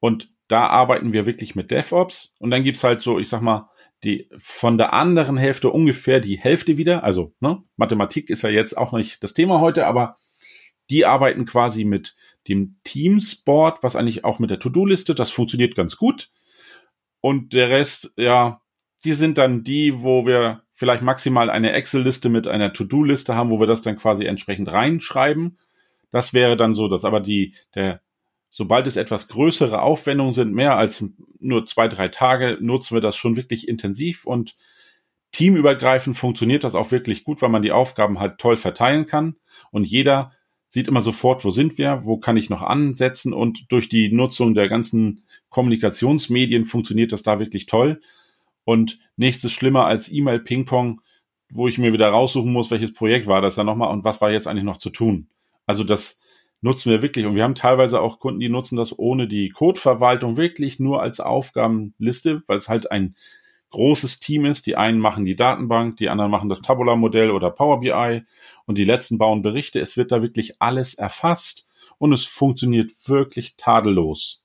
Und 0.00 0.30
da 0.48 0.66
arbeiten 0.66 1.12
wir 1.12 1.24
wirklich 1.24 1.54
mit 1.54 1.70
DevOps 1.70 2.34
und 2.38 2.50
dann 2.50 2.64
gibt's 2.64 2.84
halt 2.84 3.00
so, 3.00 3.18
ich 3.18 3.28
sag 3.28 3.40
mal, 3.40 3.70
die 4.04 4.28
von 4.38 4.78
der 4.78 4.92
anderen 4.92 5.36
Hälfte 5.36 5.70
ungefähr 5.70 6.20
die 6.20 6.38
Hälfte 6.38 6.76
wieder. 6.76 7.04
Also 7.04 7.34
ne, 7.40 7.62
Mathematik 7.76 8.30
ist 8.30 8.42
ja 8.42 8.50
jetzt 8.50 8.76
auch 8.76 8.92
nicht 8.92 9.22
das 9.22 9.34
Thema 9.34 9.60
heute, 9.60 9.86
aber 9.86 10.18
die 10.90 11.06
arbeiten 11.06 11.44
quasi 11.46 11.84
mit 11.84 12.16
dem 12.48 12.76
Teamsport, 12.84 13.82
was 13.82 13.96
eigentlich 13.96 14.24
auch 14.24 14.38
mit 14.38 14.50
der 14.50 14.58
To-Do-Liste, 14.58 15.14
das 15.14 15.30
funktioniert 15.30 15.74
ganz 15.74 15.96
gut. 15.96 16.30
Und 17.20 17.52
der 17.52 17.68
Rest, 17.68 18.12
ja, 18.16 18.62
die 19.04 19.12
sind 19.12 19.38
dann 19.38 19.62
die, 19.62 20.02
wo 20.02 20.26
wir 20.26 20.62
vielleicht 20.72 21.02
maximal 21.02 21.50
eine 21.50 21.72
Excel-Liste 21.72 22.28
mit 22.28 22.48
einer 22.48 22.72
To-Do-Liste 22.72 23.34
haben, 23.34 23.50
wo 23.50 23.60
wir 23.60 23.66
das 23.66 23.82
dann 23.82 23.96
quasi 23.96 24.24
entsprechend 24.24 24.72
reinschreiben. 24.72 25.58
Das 26.10 26.32
wäre 26.32 26.56
dann 26.56 26.74
so, 26.74 26.88
dass 26.88 27.04
aber 27.04 27.20
die, 27.20 27.54
der, 27.74 28.00
sobald 28.48 28.86
es 28.86 28.96
etwas 28.96 29.28
größere 29.28 29.82
Aufwendungen 29.82 30.34
sind, 30.34 30.54
mehr 30.54 30.76
als 30.76 31.04
nur 31.38 31.66
zwei, 31.66 31.88
drei 31.88 32.08
Tage, 32.08 32.58
nutzen 32.60 32.94
wir 32.94 33.02
das 33.02 33.16
schon 33.16 33.36
wirklich 33.36 33.68
intensiv 33.68 34.24
und 34.24 34.56
teamübergreifend 35.32 36.16
funktioniert 36.16 36.64
das 36.64 36.74
auch 36.74 36.90
wirklich 36.90 37.24
gut, 37.24 37.40
weil 37.42 37.50
man 37.50 37.62
die 37.62 37.72
Aufgaben 37.72 38.18
halt 38.18 38.38
toll 38.38 38.56
verteilen 38.56 39.06
kann 39.06 39.36
und 39.70 39.84
jeder 39.84 40.32
sieht 40.70 40.88
immer 40.88 41.02
sofort, 41.02 41.44
wo 41.44 41.50
sind 41.50 41.76
wir, 41.76 42.02
wo 42.04 42.16
kann 42.16 42.36
ich 42.36 42.48
noch 42.48 42.62
ansetzen 42.62 43.34
und 43.34 43.70
durch 43.70 43.88
die 43.88 44.10
Nutzung 44.10 44.54
der 44.54 44.68
ganzen 44.68 45.24
Kommunikationsmedien 45.50 46.64
funktioniert 46.64 47.12
das 47.12 47.22
da 47.22 47.38
wirklich 47.38 47.66
toll. 47.66 48.00
Und 48.64 49.00
nichts 49.16 49.44
ist 49.44 49.52
schlimmer 49.52 49.86
als 49.86 50.10
E-Mail-Ping-Pong, 50.10 51.00
wo 51.50 51.66
ich 51.66 51.78
mir 51.78 51.92
wieder 51.92 52.08
raussuchen 52.08 52.52
muss, 52.52 52.70
welches 52.70 52.94
Projekt 52.94 53.26
war 53.26 53.42
das 53.42 53.56
dann 53.56 53.66
nochmal 53.66 53.90
und 53.90 54.04
was 54.04 54.20
war 54.20 54.30
jetzt 54.30 54.46
eigentlich 54.46 54.64
noch 54.64 54.76
zu 54.76 54.90
tun. 54.90 55.28
Also 55.66 55.82
das 55.82 56.22
nutzen 56.62 56.90
wir 56.90 57.02
wirklich 57.02 57.26
und 57.26 57.34
wir 57.34 57.42
haben 57.42 57.56
teilweise 57.56 58.00
auch 58.00 58.20
Kunden, 58.20 58.38
die 58.38 58.48
nutzen 58.48 58.76
das 58.76 58.96
ohne 58.96 59.26
die 59.26 59.48
Codeverwaltung 59.48 60.36
wirklich 60.36 60.78
nur 60.78 61.02
als 61.02 61.18
Aufgabenliste, 61.18 62.44
weil 62.46 62.58
es 62.58 62.68
halt 62.68 62.92
ein 62.92 63.16
großes 63.70 64.20
Team 64.20 64.46
ist. 64.46 64.66
Die 64.66 64.76
einen 64.76 64.98
machen 64.98 65.24
die 65.24 65.36
Datenbank, 65.36 65.96
die 65.96 66.08
anderen 66.08 66.30
machen 66.30 66.48
das 66.48 66.62
Tabular-Modell 66.62 67.30
oder 67.30 67.50
Power 67.50 67.80
BI 67.80 68.22
und 68.66 68.78
die 68.78 68.84
letzten 68.84 69.18
bauen 69.18 69.42
Berichte. 69.42 69.80
Es 69.80 69.96
wird 69.96 70.12
da 70.12 70.22
wirklich 70.22 70.60
alles 70.60 70.94
erfasst 70.94 71.68
und 71.98 72.12
es 72.12 72.26
funktioniert 72.26 72.92
wirklich 73.06 73.56
tadellos. 73.56 74.42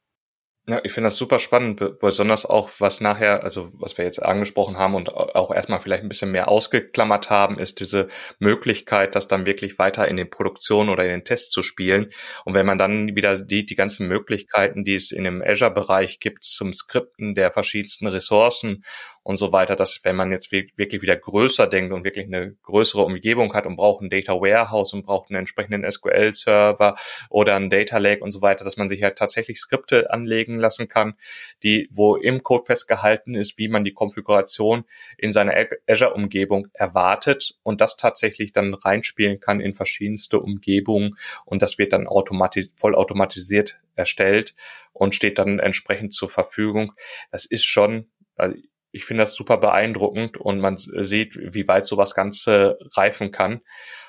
Ja, 0.67 0.81
ich 0.83 0.93
finde 0.93 1.09
das 1.09 1.17
super 1.17 1.37
spannend, 1.37 1.99
besonders 1.99 2.47
auch, 2.47 2.71
was 2.79 2.99
nachher, 2.99 3.43
also 3.43 3.69
was 3.73 3.99
wir 3.99 4.05
jetzt 4.05 4.23
angesprochen 4.23 4.77
haben 4.77 4.95
und 4.95 5.13
auch 5.13 5.53
erstmal 5.53 5.79
vielleicht 5.79 6.01
ein 6.01 6.09
bisschen 6.09 6.31
mehr 6.31 6.47
ausgeklammert 6.47 7.29
haben, 7.29 7.59
ist 7.59 7.79
diese 7.81 8.07
Möglichkeit, 8.39 9.13
das 9.13 9.27
dann 9.27 9.45
wirklich 9.45 9.77
weiter 9.77 10.07
in 10.07 10.17
den 10.17 10.31
Produktionen 10.31 10.89
oder 10.89 11.03
in 11.03 11.11
den 11.11 11.23
Tests 11.23 11.51
zu 11.51 11.61
spielen. 11.61 12.09
Und 12.45 12.55
wenn 12.55 12.65
man 12.65 12.79
dann 12.79 13.15
wieder 13.15 13.37
die, 13.37 13.63
die 13.63 13.75
ganzen 13.75 14.07
Möglichkeiten, 14.07 14.83
die 14.83 14.95
es 14.95 15.11
in 15.11 15.23
dem 15.23 15.43
Azure-Bereich 15.45 16.19
gibt, 16.19 16.43
zum 16.45 16.73
Skripten 16.73 17.35
der 17.35 17.51
verschiedensten 17.51 18.07
Ressourcen 18.07 18.83
und 19.25 19.35
so 19.35 19.51
weiter, 19.51 19.75
dass 19.75 19.99
wenn 20.03 20.15
man 20.15 20.31
jetzt 20.31 20.53
wirklich 20.53 21.01
wieder 21.01 21.17
größer 21.17 21.67
denkt 21.67 21.91
und 21.91 22.05
wirklich 22.05 22.27
eine 22.27 22.55
größere 22.63 23.01
Umgebung 23.01 23.53
hat 23.53 23.65
und 23.65 23.75
braucht 23.75 24.01
ein 24.01 24.09
Data 24.09 24.33
Warehouse 24.35 24.93
und 24.93 25.05
braucht 25.05 25.29
einen 25.29 25.39
entsprechenden 25.39 25.89
SQL-Server 25.89 26.95
oder 27.29 27.55
ein 27.55 27.69
Data 27.69 27.97
Lake 27.97 28.23
und 28.23 28.31
so 28.31 28.41
weiter, 28.41 28.63
dass 28.63 28.77
man 28.77 28.87
sich 28.87 29.03
halt 29.03 29.17
tatsächlich 29.17 29.59
Skripte 29.59 30.11
anlegen 30.13 30.45
anlegen 30.45 30.59
lassen 30.59 30.87
kann, 30.87 31.15
die, 31.63 31.87
wo 31.91 32.15
im 32.15 32.43
Code 32.43 32.65
festgehalten 32.65 33.35
ist, 33.35 33.57
wie 33.57 33.67
man 33.67 33.83
die 33.83 33.93
Konfiguration 33.93 34.85
in 35.17 35.31
seiner 35.31 35.53
Azure-Umgebung 35.87 36.67
erwartet 36.73 37.57
und 37.63 37.81
das 37.81 37.97
tatsächlich 37.97 38.53
dann 38.53 38.73
reinspielen 38.73 39.39
kann 39.39 39.59
in 39.59 39.73
verschiedenste 39.73 40.39
Umgebungen 40.39 41.17
und 41.45 41.61
das 41.61 41.77
wird 41.77 41.93
dann 41.93 42.07
automatis 42.07 42.73
vollautomatisiert 42.77 43.79
erstellt 43.95 44.55
und 44.93 45.15
steht 45.15 45.39
dann 45.39 45.59
entsprechend 45.59 46.13
zur 46.13 46.29
Verfügung. 46.29 46.93
Das 47.31 47.45
ist 47.45 47.65
schon, 47.65 48.07
also 48.35 48.55
ich 48.95 49.05
finde 49.05 49.23
das 49.23 49.35
super 49.35 49.57
beeindruckend 49.57 50.37
und 50.37 50.59
man 50.59 50.77
sieht, 50.77 51.35
wie 51.35 51.67
weit 51.67 51.85
sowas 51.85 52.15
Ganze 52.15 52.79
reifen 52.93 53.31
kann. 53.31 53.61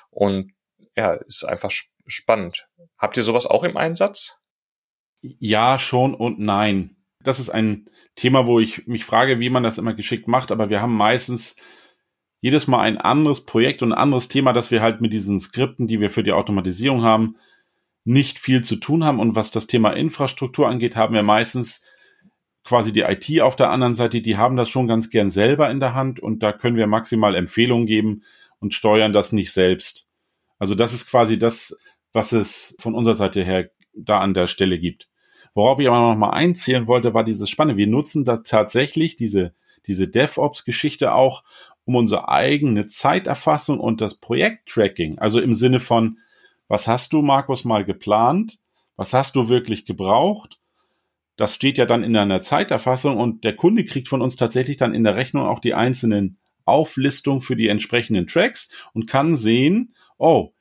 Und 0.09 0.53
ja, 0.95 1.13
ist 1.13 1.43
einfach 1.43 1.71
spannend. 2.05 2.67
Habt 2.97 3.17
ihr 3.17 3.23
sowas 3.23 3.45
auch 3.45 3.63
im 3.63 3.75
Einsatz? 3.75 4.39
Ja, 5.21 5.77
schon 5.77 6.15
und 6.15 6.39
nein. 6.39 6.95
Das 7.21 7.39
ist 7.39 7.49
ein 7.49 7.89
Thema, 8.15 8.47
wo 8.47 8.59
ich 8.59 8.87
mich 8.87 9.03
frage, 9.03 9.39
wie 9.39 9.49
man 9.49 9.63
das 9.63 9.77
immer 9.77 9.93
geschickt 9.93 10.27
macht, 10.27 10.51
aber 10.51 10.69
wir 10.69 10.81
haben 10.81 10.95
meistens 10.95 11.57
jedes 12.39 12.67
Mal 12.67 12.79
ein 12.79 12.97
anderes 12.97 13.45
Projekt 13.45 13.81
und 13.81 13.91
ein 13.91 13.97
anderes 13.97 14.29
Thema, 14.29 14.53
dass 14.53 14.71
wir 14.71 14.81
halt 14.81 15.01
mit 15.01 15.11
diesen 15.11 15.39
Skripten, 15.39 15.87
die 15.87 15.99
wir 15.99 16.09
für 16.09 16.23
die 16.23 16.31
Automatisierung 16.31 17.03
haben, 17.03 17.35
nicht 18.05 18.39
viel 18.39 18.63
zu 18.63 18.77
tun 18.77 19.03
haben. 19.03 19.19
Und 19.19 19.35
was 19.35 19.51
das 19.51 19.67
Thema 19.67 19.91
Infrastruktur 19.91 20.69
angeht, 20.69 20.95
haben 20.95 21.13
wir 21.13 21.23
meistens 21.23 21.83
quasi 22.67 22.91
die 22.91 23.01
IT 23.01 23.41
auf 23.41 23.55
der 23.55 23.69
anderen 23.69 23.95
Seite, 23.95 24.21
die 24.21 24.35
haben 24.35 24.57
das 24.57 24.67
schon 24.67 24.87
ganz 24.87 25.09
gern 25.09 25.29
selber 25.29 25.69
in 25.71 25.79
der 25.79 25.93
Hand 25.93 26.19
und 26.19 26.43
da 26.43 26.51
können 26.51 26.75
wir 26.75 26.85
maximal 26.85 27.33
Empfehlungen 27.33 27.85
geben 27.85 28.23
und 28.59 28.73
steuern 28.73 29.13
das 29.13 29.31
nicht 29.31 29.53
selbst. 29.53 30.05
Also 30.59 30.75
das 30.75 30.93
ist 30.93 31.09
quasi 31.09 31.37
das, 31.37 31.77
was 32.11 32.33
es 32.33 32.75
von 32.79 32.93
unserer 32.93 33.15
Seite 33.15 33.41
her 33.43 33.69
da 33.93 34.19
an 34.19 34.33
der 34.33 34.47
Stelle 34.47 34.79
gibt. 34.79 35.07
Worauf 35.53 35.79
ich 35.79 35.87
aber 35.87 35.99
noch 35.99 36.17
mal 36.17 36.31
einzählen 36.31 36.87
wollte, 36.87 37.13
war 37.13 37.23
dieses 37.23 37.49
Spannende. 37.49 37.77
Wir 37.77 37.87
nutzen 37.87 38.25
da 38.25 38.37
tatsächlich 38.37 39.15
diese, 39.15 39.53
diese 39.85 40.09
DevOps-Geschichte 40.09 41.13
auch, 41.13 41.43
um 41.85 41.95
unsere 41.95 42.27
eigene 42.27 42.85
Zeiterfassung 42.87 43.79
und 43.79 44.01
das 44.01 44.15
Projekttracking, 44.15 45.19
also 45.19 45.39
im 45.39 45.55
Sinne 45.55 45.79
von, 45.79 46.17
was 46.67 46.87
hast 46.89 47.13
du, 47.13 47.21
Markus, 47.21 47.63
mal 47.63 47.85
geplant? 47.85 48.59
Was 48.97 49.13
hast 49.13 49.37
du 49.37 49.47
wirklich 49.47 49.85
gebraucht? 49.85 50.59
Das 51.37 51.55
steht 51.55 51.77
ja 51.77 51.85
dann 51.85 52.03
in 52.03 52.17
einer 52.17 52.41
Zeiterfassung 52.41 53.17
und 53.17 53.43
der 53.43 53.55
Kunde 53.55 53.85
kriegt 53.85 54.09
von 54.09 54.21
uns 54.21 54.35
tatsächlich 54.35 54.75
dann 54.75 54.93
in 54.93 55.03
der 55.03 55.15
Rechnung 55.15 55.45
auch 55.45 55.59
die 55.59 55.75
einzelnen 55.75 56.37
Auflistungen 56.65 57.41
für 57.41 57.55
die 57.55 57.69
entsprechenden 57.69 58.27
Tracks 58.27 58.71
und 58.93 59.07
kann 59.07 59.35
sehen, 59.35 59.93
oh, 60.17 60.51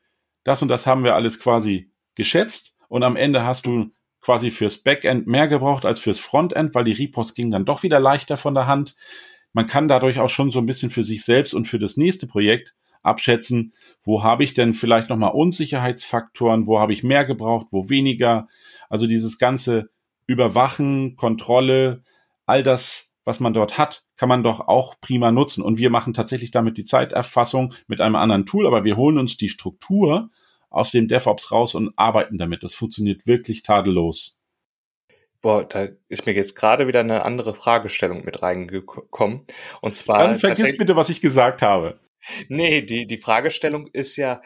das 0.44 0.62
und 0.62 0.68
das 0.68 0.86
haben 0.86 1.02
wir 1.02 1.16
alles 1.16 1.40
quasi 1.40 1.90
geschätzt 2.14 2.76
und 2.88 3.02
am 3.02 3.16
Ende 3.16 3.42
hast 3.42 3.66
du 3.66 3.90
quasi 4.20 4.50
fürs 4.50 4.78
Backend 4.78 5.26
mehr 5.26 5.48
gebraucht 5.48 5.84
als 5.84 5.98
fürs 5.98 6.18
Frontend, 6.18 6.74
weil 6.74 6.84
die 6.84 6.92
Reports 6.92 7.34
gingen 7.34 7.50
dann 7.50 7.64
doch 7.64 7.82
wieder 7.82 7.98
leichter 7.98 8.36
von 8.36 8.54
der 8.54 8.66
Hand. 8.66 8.94
man 9.52 9.66
kann 9.66 9.88
dadurch 9.88 10.20
auch 10.20 10.28
schon 10.28 10.50
so 10.50 10.58
ein 10.58 10.66
bisschen 10.66 10.90
für 10.90 11.02
sich 11.02 11.24
selbst 11.24 11.54
und 11.54 11.66
für 11.66 11.78
das 11.78 11.96
nächste 11.96 12.26
Projekt 12.26 12.74
abschätzen, 13.02 13.72
wo 14.02 14.22
habe 14.22 14.44
ich 14.44 14.52
denn 14.52 14.74
vielleicht 14.74 15.08
nochmal 15.08 15.30
Unsicherheitsfaktoren, 15.30 16.66
wo 16.66 16.78
habe 16.78 16.92
ich 16.92 17.02
mehr 17.02 17.24
gebraucht, 17.24 17.68
wo 17.70 17.88
weniger. 17.88 18.48
Also 18.90 19.06
dieses 19.06 19.38
ganze 19.38 19.88
Überwachen, 20.26 21.16
Kontrolle, 21.16 22.02
all 22.46 22.62
das, 22.62 23.14
was 23.24 23.40
man 23.40 23.54
dort 23.54 23.78
hat, 23.78 24.04
kann 24.16 24.28
man 24.28 24.42
doch 24.42 24.60
auch 24.60 24.94
prima 25.00 25.30
nutzen. 25.30 25.62
Und 25.62 25.78
wir 25.78 25.90
machen 25.90 26.14
tatsächlich 26.14 26.50
damit 26.50 26.78
die 26.78 26.84
Zeiterfassung 26.84 27.74
mit 27.86 28.00
einem 28.00 28.16
anderen 28.16 28.46
Tool, 28.46 28.66
aber 28.66 28.84
wir 28.84 28.96
holen 28.96 29.18
uns 29.18 29.36
die 29.36 29.48
Struktur 29.48 30.30
aus 30.70 30.90
dem 30.90 31.08
DevOps 31.08 31.52
raus 31.52 31.74
und 31.74 31.92
arbeiten 31.96 32.38
damit. 32.38 32.62
Das 32.62 32.74
funktioniert 32.74 33.26
wirklich 33.26 33.62
tadellos. 33.62 34.40
Boah, 35.40 35.64
da 35.64 35.88
ist 36.08 36.26
mir 36.26 36.32
jetzt 36.32 36.56
gerade 36.56 36.86
wieder 36.88 37.00
eine 37.00 37.24
andere 37.24 37.54
Fragestellung 37.54 38.24
mit 38.24 38.42
reingekommen. 38.42 39.46
Und 39.80 39.94
zwar. 39.94 40.18
Dann 40.18 40.38
vergiss 40.38 40.76
bitte, 40.76 40.96
was 40.96 41.08
ich 41.08 41.20
gesagt 41.20 41.62
habe. 41.62 42.00
Nee, 42.48 42.82
die, 42.82 43.06
die 43.06 43.16
Fragestellung 43.18 43.86
ist 43.92 44.16
ja, 44.16 44.42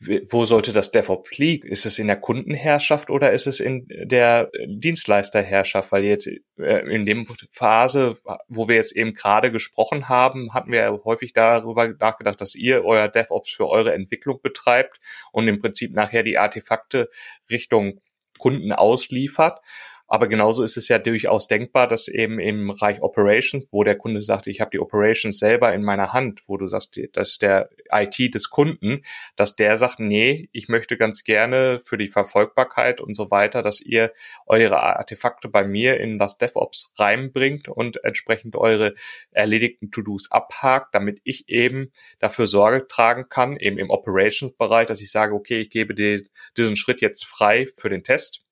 wo 0.00 0.44
sollte 0.44 0.72
das 0.72 0.90
DevOps 0.90 1.38
liegen? 1.38 1.68
Ist 1.68 1.86
es 1.86 1.98
in 1.98 2.08
der 2.08 2.20
Kundenherrschaft 2.20 3.10
oder 3.10 3.32
ist 3.32 3.46
es 3.46 3.60
in 3.60 3.86
der 3.88 4.50
Dienstleisterherrschaft? 4.66 5.92
Weil 5.92 6.04
jetzt 6.04 6.28
äh, 6.58 6.94
in 6.94 7.06
dem 7.06 7.26
Phase, 7.50 8.16
wo 8.48 8.68
wir 8.68 8.76
jetzt 8.76 8.94
eben 8.94 9.14
gerade 9.14 9.50
gesprochen 9.50 10.08
haben, 10.08 10.52
hatten 10.52 10.72
wir 10.72 11.00
häufig 11.04 11.32
darüber 11.32 11.88
nachgedacht, 11.88 12.40
dass 12.40 12.54
ihr 12.54 12.84
euer 12.84 13.08
DevOps 13.08 13.52
für 13.52 13.68
eure 13.68 13.94
Entwicklung 13.94 14.40
betreibt 14.42 15.00
und 15.32 15.48
im 15.48 15.60
Prinzip 15.60 15.94
nachher 15.94 16.22
die 16.22 16.38
Artefakte 16.38 17.08
Richtung 17.50 18.00
Kunden 18.38 18.72
ausliefert. 18.72 19.60
Aber 20.06 20.28
genauso 20.28 20.62
ist 20.62 20.76
es 20.76 20.88
ja 20.88 20.98
durchaus 20.98 21.48
denkbar, 21.48 21.88
dass 21.88 22.08
eben 22.08 22.38
im 22.38 22.68
Bereich 22.68 23.00
Operations, 23.00 23.66
wo 23.70 23.84
der 23.84 23.96
Kunde 23.96 24.22
sagt, 24.22 24.46
ich 24.46 24.60
habe 24.60 24.70
die 24.70 24.78
Operations 24.78 25.38
selber 25.38 25.72
in 25.72 25.82
meiner 25.82 26.12
Hand, 26.12 26.42
wo 26.46 26.58
du 26.58 26.66
sagst, 26.66 27.00
das 27.14 27.30
ist 27.30 27.42
der 27.42 27.70
IT 27.90 28.34
des 28.34 28.50
Kunden, 28.50 29.00
dass 29.36 29.56
der 29.56 29.78
sagt, 29.78 30.00
nee, 30.00 30.50
ich 30.52 30.68
möchte 30.68 30.98
ganz 30.98 31.24
gerne 31.24 31.80
für 31.82 31.96
die 31.96 32.08
Verfolgbarkeit 32.08 33.00
und 33.00 33.14
so 33.14 33.30
weiter, 33.30 33.62
dass 33.62 33.80
ihr 33.80 34.12
eure 34.46 34.82
Artefakte 34.82 35.48
bei 35.48 35.64
mir 35.64 35.98
in 35.98 36.18
das 36.18 36.36
DevOps 36.36 36.92
reinbringt 36.98 37.68
und 37.68 38.04
entsprechend 38.04 38.56
eure 38.56 38.94
erledigten 39.30 39.90
To-Dos 39.90 40.30
abhakt, 40.30 40.94
damit 40.94 41.20
ich 41.24 41.48
eben 41.48 41.92
dafür 42.18 42.46
Sorge 42.46 42.86
tragen 42.88 43.30
kann, 43.30 43.56
eben 43.56 43.78
im 43.78 43.88
Operations-Bereich, 43.88 44.86
dass 44.86 45.00
ich 45.00 45.10
sage, 45.10 45.34
okay, 45.34 45.58
ich 45.58 45.70
gebe 45.70 45.94
dir 45.94 46.22
diesen 46.58 46.76
Schritt 46.76 47.00
jetzt 47.00 47.24
frei 47.24 47.66
für 47.76 47.88
den 47.88 48.04
Test 48.04 48.43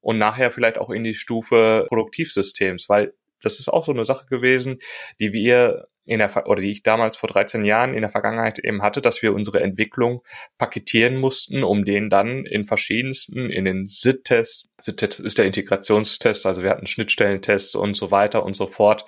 und 0.00 0.18
nachher 0.18 0.50
vielleicht 0.50 0.78
auch 0.78 0.90
in 0.90 1.04
die 1.04 1.14
Stufe 1.14 1.86
Produktivsystems, 1.88 2.88
weil 2.88 3.14
das 3.42 3.58
ist 3.58 3.68
auch 3.68 3.84
so 3.84 3.92
eine 3.92 4.04
Sache 4.04 4.26
gewesen, 4.26 4.78
die 5.18 5.32
wir 5.32 5.86
in 6.10 6.18
der, 6.18 6.46
oder 6.48 6.60
die 6.60 6.72
ich 6.72 6.82
damals 6.82 7.16
vor 7.16 7.28
13 7.28 7.64
Jahren 7.64 7.94
in 7.94 8.00
der 8.00 8.10
Vergangenheit 8.10 8.58
eben 8.58 8.82
hatte, 8.82 9.00
dass 9.00 9.22
wir 9.22 9.32
unsere 9.32 9.60
Entwicklung 9.60 10.22
paketieren 10.58 11.16
mussten, 11.16 11.62
um 11.62 11.84
den 11.84 12.10
dann 12.10 12.46
in 12.46 12.64
verschiedensten, 12.64 13.48
in 13.48 13.64
den 13.64 13.86
SIT-Tests, 13.86 14.70
SIT 14.80 15.20
ist 15.20 15.38
der 15.38 15.44
Integrationstest, 15.44 16.46
also 16.46 16.62
wir 16.64 16.70
hatten 16.70 16.86
Schnittstellentests 16.86 17.76
und 17.76 17.96
so 17.96 18.10
weiter 18.10 18.44
und 18.44 18.54
so 18.54 18.66
fort, 18.66 19.04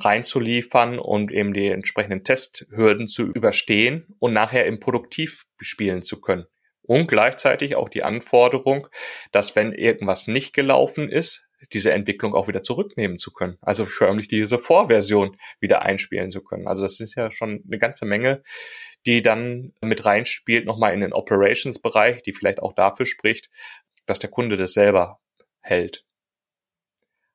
reinzuliefern 0.00 0.98
und 0.98 1.32
eben 1.32 1.54
die 1.54 1.68
entsprechenden 1.68 2.22
Testhürden 2.22 3.08
zu 3.08 3.22
überstehen 3.22 4.14
und 4.18 4.34
nachher 4.34 4.66
im 4.66 4.78
Produktiv 4.78 5.44
spielen 5.58 6.02
zu 6.02 6.20
können 6.20 6.46
und 6.82 7.08
gleichzeitig 7.08 7.76
auch 7.76 7.88
die 7.88 8.02
Anforderung, 8.02 8.88
dass 9.30 9.56
wenn 9.56 9.72
irgendwas 9.72 10.26
nicht 10.26 10.52
gelaufen 10.52 11.08
ist, 11.08 11.48
diese 11.72 11.92
Entwicklung 11.92 12.34
auch 12.34 12.48
wieder 12.48 12.62
zurücknehmen 12.62 13.18
zu 13.18 13.32
können. 13.32 13.56
Also 13.60 13.84
förmlich 13.84 14.26
diese 14.28 14.58
Vorversion 14.58 15.36
wieder 15.60 15.82
einspielen 15.82 16.30
zu 16.30 16.42
können. 16.42 16.66
Also 16.66 16.82
das 16.82 16.98
ist 17.00 17.14
ja 17.14 17.30
schon 17.30 17.62
eine 17.66 17.78
ganze 17.78 18.04
Menge, 18.04 18.42
die 19.06 19.22
dann 19.22 19.72
mit 19.80 20.04
reinspielt, 20.04 20.66
nochmal 20.66 20.94
in 20.94 21.00
den 21.00 21.12
Operations-Bereich, 21.12 22.22
die 22.22 22.32
vielleicht 22.32 22.60
auch 22.60 22.72
dafür 22.72 23.06
spricht, 23.06 23.50
dass 24.06 24.18
der 24.18 24.30
Kunde 24.30 24.56
das 24.56 24.72
selber 24.72 25.20
hält. 25.60 26.04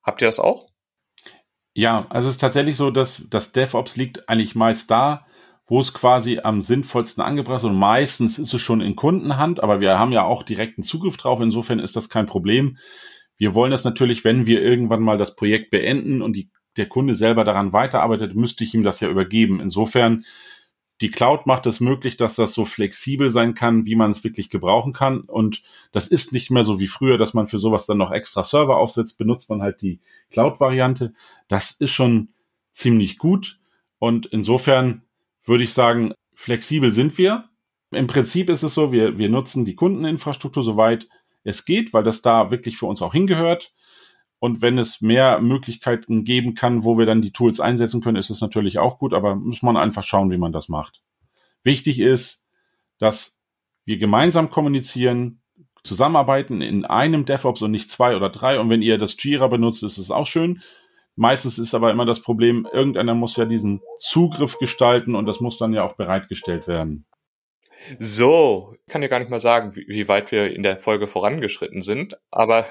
Habt 0.03 0.21
ihr 0.21 0.27
das 0.27 0.39
auch? 0.39 0.69
Ja, 1.73 2.07
also 2.09 2.27
es 2.27 2.35
ist 2.35 2.41
tatsächlich 2.41 2.75
so, 2.75 2.91
dass 2.91 3.27
das 3.29 3.51
DevOps 3.51 3.97
liegt 3.97 4.27
eigentlich 4.27 4.55
meist 4.55 4.89
da, 4.89 5.27
wo 5.67 5.81
es 5.81 5.93
quasi 5.93 6.39
am 6.39 6.61
sinnvollsten 6.61 7.21
angebracht 7.21 7.57
ist. 7.57 7.65
Und 7.65 7.77
meistens 7.77 8.39
ist 8.39 8.53
es 8.53 8.61
schon 8.61 8.81
in 8.81 8.95
Kundenhand, 8.95 9.61
aber 9.61 9.81
wir 9.81 9.99
haben 9.99 10.13
ja 10.13 10.23
auch 10.23 10.43
direkten 10.43 10.81
Zugriff 10.81 11.17
drauf. 11.17 11.41
Insofern 11.41 11.79
ist 11.79 11.95
das 11.95 12.09
kein 12.09 12.25
Problem. 12.25 12.77
Wir 13.37 13.53
wollen 13.53 13.71
das 13.71 13.83
natürlich, 13.83 14.23
wenn 14.23 14.45
wir 14.45 14.61
irgendwann 14.61 15.03
mal 15.03 15.17
das 15.17 15.35
Projekt 15.35 15.69
beenden 15.69 16.21
und 16.21 16.33
die, 16.33 16.49
der 16.77 16.87
Kunde 16.87 17.15
selber 17.15 17.43
daran 17.43 17.73
weiterarbeitet, 17.73 18.33
müsste 18.33 18.63
ich 18.63 18.73
ihm 18.73 18.83
das 18.83 19.01
ja 19.01 19.09
übergeben. 19.09 19.59
Insofern, 19.59 20.23
die 21.01 21.11
Cloud 21.11 21.45
macht 21.45 21.65
es 21.67 21.79
möglich, 21.81 22.17
dass 22.17 22.35
das 22.35 22.53
so 22.53 22.65
flexibel 22.65 23.29
sein 23.29 23.53
kann, 23.53 23.85
wie 23.85 23.95
man 23.95 24.09
es 24.09 24.23
wirklich 24.23 24.49
gebrauchen 24.49 24.93
kann. 24.93 25.21
Und 25.21 25.61
das 25.91 26.07
ist 26.07 26.31
nicht 26.31 26.49
mehr 26.49 26.63
so 26.63 26.79
wie 26.79 26.87
früher, 26.87 27.17
dass 27.17 27.33
man 27.33 27.47
für 27.47 27.59
sowas 27.59 27.85
dann 27.85 27.97
noch 27.97 28.11
extra 28.11 28.41
Server 28.41 28.77
aufsetzt, 28.77 29.17
benutzt 29.17 29.49
man 29.49 29.61
halt 29.61 29.81
die 29.81 29.99
Cloud-Variante. 30.31 31.13
Das 31.47 31.71
ist 31.71 31.91
schon 31.91 32.29
ziemlich 32.71 33.17
gut. 33.17 33.59
Und 33.99 34.27
insofern 34.27 35.03
würde 35.47 35.63
ich 35.63 35.73
sagen, 35.73 36.13
flexibel 36.33 36.91
sind 36.91 37.17
wir. 37.17 37.49
Im 37.91 38.07
Prinzip 38.07 38.49
ist 38.49 38.63
es 38.63 38.73
so, 38.73 38.91
wir, 38.91 39.17
wir 39.17 39.29
nutzen 39.29 39.65
die 39.65 39.75
Kundeninfrastruktur 39.75 40.63
soweit 40.63 41.07
es 41.43 41.65
geht, 41.65 41.93
weil 41.93 42.03
das 42.03 42.21
da 42.21 42.51
wirklich 42.51 42.77
für 42.77 42.85
uns 42.85 43.01
auch 43.01 43.13
hingehört. 43.13 43.73
Und 44.39 44.61
wenn 44.61 44.77
es 44.77 45.01
mehr 45.01 45.39
Möglichkeiten 45.39 46.23
geben 46.23 46.53
kann, 46.53 46.83
wo 46.83 46.97
wir 46.97 47.05
dann 47.05 47.21
die 47.21 47.31
Tools 47.31 47.59
einsetzen 47.59 48.01
können, 48.01 48.17
ist 48.17 48.29
es 48.29 48.41
natürlich 48.41 48.77
auch 48.77 48.99
gut, 48.99 49.13
aber 49.13 49.35
muss 49.35 49.63
man 49.63 49.77
einfach 49.77 50.03
schauen, 50.03 50.29
wie 50.29 50.37
man 50.37 50.51
das 50.51 50.69
macht. 50.69 51.01
Wichtig 51.63 51.99
ist, 51.99 52.47
dass 52.99 53.39
wir 53.85 53.97
gemeinsam 53.97 54.49
kommunizieren, 54.49 55.41
zusammenarbeiten 55.83 56.61
in 56.61 56.85
einem 56.85 57.25
DevOps 57.25 57.61
und 57.61 57.71
nicht 57.71 57.89
zwei 57.89 58.15
oder 58.15 58.29
drei. 58.29 58.59
Und 58.59 58.69
wenn 58.69 58.81
ihr 58.81 58.97
das 58.97 59.15
Jira 59.21 59.47
benutzt, 59.47 59.83
ist 59.83 59.97
es 59.97 60.11
auch 60.11 60.27
schön. 60.27 60.61
Meistens 61.17 61.57
ist 61.57 61.73
aber 61.73 61.89
immer 61.89 62.05
das 62.05 62.21
Problem, 62.21 62.67
irgendeiner 62.71 63.15
muss 63.15 63.35
ja 63.37 63.45
diesen 63.45 63.81
Zugriff 63.97 64.59
gestalten 64.59 65.15
und 65.15 65.25
das 65.25 65.39
muss 65.41 65.57
dann 65.57 65.73
ja 65.73 65.83
auch 65.83 65.93
bereitgestellt 65.93 66.67
werden. 66.67 67.07
So, 67.99 68.75
ich 68.85 68.91
kann 68.91 69.01
ja 69.01 69.07
gar 69.07 69.19
nicht 69.19 69.31
mal 69.31 69.39
sagen, 69.39 69.75
wie, 69.75 69.85
wie, 69.87 70.07
weit 70.07 70.31
wir 70.31 70.53
in 70.53 70.61
der 70.61 70.79
Folge 70.79 71.07
vorangeschritten 71.07 71.81
sind, 71.81 72.17
aber 72.29 72.65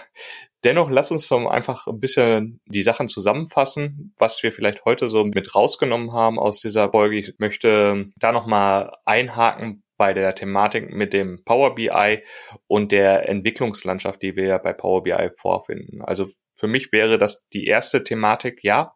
dennoch 0.63 0.91
lass 0.91 1.11
uns 1.11 1.29
doch 1.29 1.47
einfach 1.49 1.89
ein 1.89 1.99
bisschen 1.99 2.61
die 2.67 2.83
Sachen 2.83 3.09
zusammenfassen, 3.09 4.15
was 4.17 4.43
wir 4.45 4.53
vielleicht 4.53 4.85
heute 4.85 5.09
so 5.09 5.25
mit 5.25 5.55
rausgenommen 5.57 6.13
haben 6.13 6.39
aus 6.39 6.61
dieser 6.61 6.91
Folge. 6.91 7.17
Ich 7.19 7.35
möchte 7.39 8.13
da 8.17 8.31
nochmal 8.31 8.93
einhaken 9.05 9.83
bei 9.97 10.13
der 10.13 10.37
Thematik 10.37 10.93
mit 10.93 11.13
dem 11.13 11.43
Power 11.45 11.75
BI 11.75 12.23
und 12.69 12.93
der 12.93 13.29
Entwicklungslandschaft, 13.29 14.23
die 14.23 14.37
wir 14.37 14.47
ja 14.47 14.59
bei 14.59 14.73
Power 14.73 15.03
BI 15.03 15.31
vorfinden. 15.37 16.03
Also 16.03 16.29
für 16.57 16.67
mich 16.67 16.91
wäre 16.91 17.19
das 17.19 17.47
die 17.51 17.67
erste 17.67 18.03
Thematik, 18.03 18.61
ja, 18.63 18.95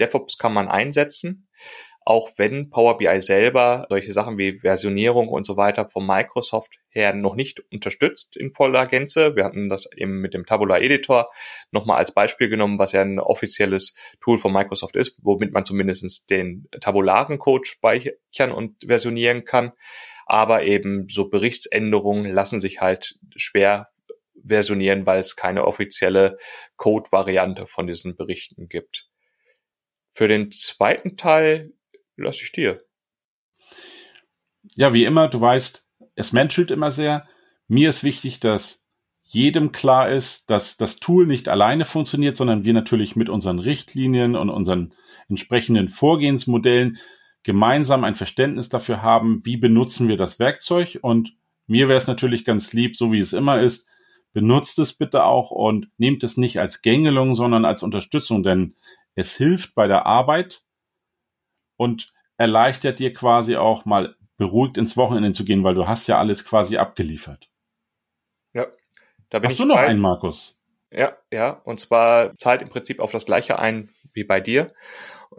DevOps 0.00 0.38
kann 0.38 0.52
man 0.52 0.68
einsetzen, 0.68 1.48
auch 2.06 2.30
wenn 2.36 2.70
Power 2.70 2.98
BI 2.98 3.20
selber 3.20 3.86
solche 3.88 4.12
Sachen 4.12 4.36
wie 4.36 4.60
Versionierung 4.60 5.28
und 5.28 5.46
so 5.46 5.56
weiter 5.56 5.88
von 5.88 6.06
Microsoft 6.06 6.70
her 6.90 7.14
noch 7.14 7.34
nicht 7.34 7.60
unterstützt 7.72 8.36
in 8.36 8.52
voller 8.52 8.86
Gänze. 8.86 9.36
Wir 9.36 9.44
hatten 9.44 9.68
das 9.68 9.88
eben 9.96 10.20
mit 10.20 10.34
dem 10.34 10.44
Tabular 10.44 10.80
Editor 10.80 11.30
nochmal 11.70 11.96
als 11.96 12.12
Beispiel 12.12 12.48
genommen, 12.48 12.78
was 12.78 12.92
ja 12.92 13.00
ein 13.00 13.18
offizielles 13.18 13.94
Tool 14.20 14.38
von 14.38 14.52
Microsoft 14.52 14.96
ist, 14.96 15.16
womit 15.22 15.52
man 15.52 15.64
zumindest 15.64 16.30
den 16.30 16.68
tabularen 16.80 17.38
Code 17.38 17.64
speichern 17.64 18.52
und 18.52 18.84
versionieren 18.86 19.44
kann. 19.44 19.72
Aber 20.26 20.62
eben 20.62 21.06
so 21.08 21.28
Berichtsänderungen 21.28 22.30
lassen 22.30 22.60
sich 22.60 22.80
halt 22.80 23.18
schwer 23.34 23.88
versionieren, 24.46 25.06
weil 25.06 25.20
es 25.20 25.36
keine 25.36 25.66
offizielle 25.66 26.38
Code-Variante 26.76 27.66
von 27.66 27.86
diesen 27.86 28.16
Berichten 28.16 28.68
gibt. 28.68 29.08
Für 30.12 30.28
den 30.28 30.52
zweiten 30.52 31.16
Teil 31.16 31.72
lasse 32.16 32.44
ich 32.44 32.52
dir. 32.52 32.82
Ja, 34.76 34.94
wie 34.94 35.04
immer, 35.04 35.28
du 35.28 35.40
weißt, 35.40 35.88
es 36.14 36.32
menschelt 36.32 36.70
immer 36.70 36.90
sehr. 36.90 37.26
Mir 37.66 37.90
ist 37.90 38.04
wichtig, 38.04 38.40
dass 38.40 38.84
jedem 39.20 39.72
klar 39.72 40.10
ist, 40.10 40.50
dass 40.50 40.76
das 40.76 41.00
Tool 41.00 41.26
nicht 41.26 41.48
alleine 41.48 41.84
funktioniert, 41.84 42.36
sondern 42.36 42.64
wir 42.64 42.72
natürlich 42.72 43.16
mit 43.16 43.28
unseren 43.28 43.58
Richtlinien 43.58 44.36
und 44.36 44.50
unseren 44.50 44.94
entsprechenden 45.28 45.88
Vorgehensmodellen 45.88 46.98
gemeinsam 47.42 48.04
ein 48.04 48.16
Verständnis 48.16 48.68
dafür 48.68 49.02
haben, 49.02 49.40
wie 49.44 49.56
benutzen 49.56 50.08
wir 50.08 50.16
das 50.16 50.38
Werkzeug. 50.38 50.98
Und 51.02 51.34
mir 51.66 51.88
wäre 51.88 51.98
es 51.98 52.06
natürlich 52.06 52.44
ganz 52.44 52.72
lieb, 52.72 52.96
so 52.96 53.12
wie 53.12 53.20
es 53.20 53.32
immer 53.32 53.60
ist, 53.60 53.88
benutzt 54.34 54.78
es 54.80 54.92
bitte 54.92 55.24
auch 55.24 55.50
und 55.50 55.88
nehmt 55.96 56.22
es 56.24 56.36
nicht 56.36 56.60
als 56.60 56.82
Gängelung, 56.82 57.34
sondern 57.34 57.64
als 57.64 57.82
Unterstützung, 57.82 58.42
denn 58.42 58.76
es 59.14 59.36
hilft 59.36 59.74
bei 59.74 59.86
der 59.86 60.04
Arbeit 60.04 60.62
und 61.76 62.12
erleichtert 62.36 62.98
dir 62.98 63.12
quasi 63.12 63.56
auch 63.56 63.84
mal 63.84 64.16
beruhigt 64.36 64.76
ins 64.76 64.96
Wochenende 64.96 65.32
zu 65.32 65.44
gehen, 65.44 65.62
weil 65.62 65.74
du 65.74 65.86
hast 65.86 66.08
ja 66.08 66.18
alles 66.18 66.44
quasi 66.44 66.76
abgeliefert. 66.76 67.48
Ja. 68.52 68.66
Da 69.30 69.38
bin 69.38 69.48
hast 69.48 69.58
du 69.58 69.64
noch 69.64 69.76
einen, 69.76 70.00
Markus? 70.00 70.60
Ja, 70.90 71.16
ja. 71.30 71.50
Und 71.64 71.78
zwar 71.78 72.34
zahlt 72.34 72.60
im 72.60 72.68
Prinzip 72.68 72.98
auf 72.98 73.12
das 73.12 73.26
gleiche 73.26 73.60
ein, 73.60 73.90
wie 74.12 74.24
bei 74.24 74.40
dir, 74.40 74.72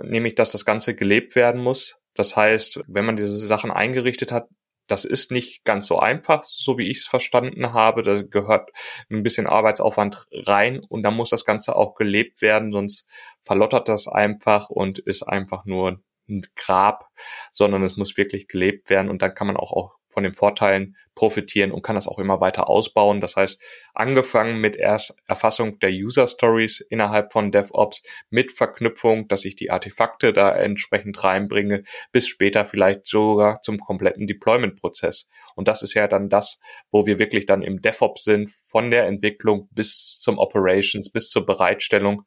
nämlich 0.02 0.36
dass 0.36 0.52
das 0.52 0.64
Ganze 0.64 0.96
gelebt 0.96 1.36
werden 1.36 1.62
muss. 1.62 2.02
Das 2.14 2.38
heißt, 2.38 2.82
wenn 2.88 3.06
man 3.06 3.18
diese 3.18 3.38
Sachen 3.38 3.72
eingerichtet 3.72 4.32
hat, 4.32 4.48
das 4.88 5.06
ist 5.06 5.32
nicht 5.32 5.64
ganz 5.64 5.88
so 5.88 6.00
einfach, 6.00 6.44
so 6.44 6.78
wie 6.78 6.90
ich 6.90 7.00
es 7.00 7.08
verstanden 7.08 7.74
habe. 7.74 8.04
Da 8.04 8.22
gehört 8.22 8.72
ein 9.10 9.24
bisschen 9.24 9.48
Arbeitsaufwand 9.48 10.28
rein 10.32 10.80
und 10.80 11.04
dann 11.04 11.16
muss 11.16 11.30
das 11.30 11.46
Ganze 11.46 11.76
auch 11.76 11.96
gelebt 11.96 12.42
werden, 12.42 12.72
sonst 12.72 13.08
verlottert 13.44 13.90
das 13.90 14.08
einfach 14.08 14.70
und 14.70 15.00
ist 15.00 15.24
einfach 15.24 15.66
nur 15.66 16.02
ein 16.28 16.46
Grab, 16.56 17.10
sondern 17.52 17.84
es 17.84 17.98
muss 17.98 18.18
wirklich 18.18 18.48
gelebt 18.48 18.90
werden 18.90 19.10
und 19.10 19.22
dann 19.22 19.34
kann 19.34 19.48
man 19.48 19.58
auch, 19.58 19.72
auch 19.72 19.96
von 20.16 20.24
den 20.24 20.34
Vorteilen 20.34 20.96
profitieren 21.14 21.72
und 21.72 21.82
kann 21.82 21.96
das 21.96 22.08
auch 22.08 22.20
immer 22.20 22.40
weiter 22.40 22.70
ausbauen. 22.70 23.20
Das 23.20 23.36
heißt, 23.36 23.62
angefangen 23.94 24.60
mit 24.60 24.78
erst 24.78 25.18
Erfassung 25.28 25.78
der 25.80 25.92
User 25.92 26.26
Stories 26.26 26.80
innerhalb 26.80 27.34
von 27.34 27.52
DevOps 27.52 28.02
mit 28.30 28.54
Verknüpfung, 28.54 29.28
dass 29.28 29.44
ich 29.44 29.58
die 29.58 29.72
Artefakte 29.72 30.32
da 30.32 30.56
entsprechend 30.56 31.22
reinbringe, 31.22 31.84
bis 32.14 32.28
später 32.28 32.66
vielleicht 32.66 33.08
sogar 33.08 33.62
zum 33.62 33.78
kompletten 33.78 34.26
Deployment-Prozess. 34.26 35.28
Und 35.56 35.68
das 35.68 35.84
ist 35.84 35.94
ja 35.94 36.08
dann 36.08 36.30
das, 36.30 36.60
wo 36.92 37.06
wir 37.06 37.20
wirklich 37.20 37.46
dann 37.46 37.62
im 37.62 37.82
DevOps 37.82 38.24
sind, 38.24 38.52
von 38.64 38.90
der 38.90 39.06
Entwicklung 39.06 39.68
bis 39.72 40.18
zum 40.22 40.38
Operations, 40.38 41.12
bis 41.12 41.30
zur 41.30 41.46
Bereitstellung. 41.46 42.24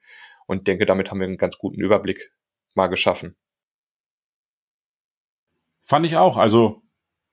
Und 0.47 0.67
denke, 0.67 0.85
damit 0.85 1.11
haben 1.11 1.21
wir 1.21 1.27
einen 1.27 1.39
ganz 1.39 1.57
guten 1.57 1.81
Überblick 1.81 2.31
mal 2.75 2.89
geschaffen. 2.89 3.35
Fand 5.85 6.05
ich 6.05 6.19
auch. 6.19 6.37
Also 6.37 6.83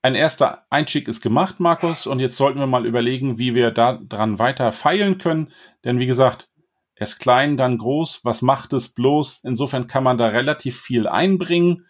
ein 0.06 0.14
erster 0.14 0.64
Einstieg 0.70 1.08
ist 1.08 1.20
gemacht, 1.20 1.58
Markus, 1.58 2.06
und 2.06 2.20
jetzt 2.20 2.36
sollten 2.36 2.60
wir 2.60 2.68
mal 2.68 2.86
überlegen, 2.86 3.38
wie 3.38 3.56
wir 3.56 3.72
da 3.72 3.94
dran 3.94 4.38
weiter 4.38 4.70
feilen 4.70 5.18
können. 5.18 5.50
Denn 5.84 5.98
wie 5.98 6.06
gesagt, 6.06 6.48
erst 6.94 7.18
klein, 7.18 7.56
dann 7.56 7.76
groß. 7.76 8.24
Was 8.24 8.40
macht 8.40 8.72
es 8.72 8.90
bloß? 8.90 9.40
Insofern 9.42 9.88
kann 9.88 10.04
man 10.04 10.16
da 10.16 10.28
relativ 10.28 10.80
viel 10.80 11.08
einbringen. 11.08 11.86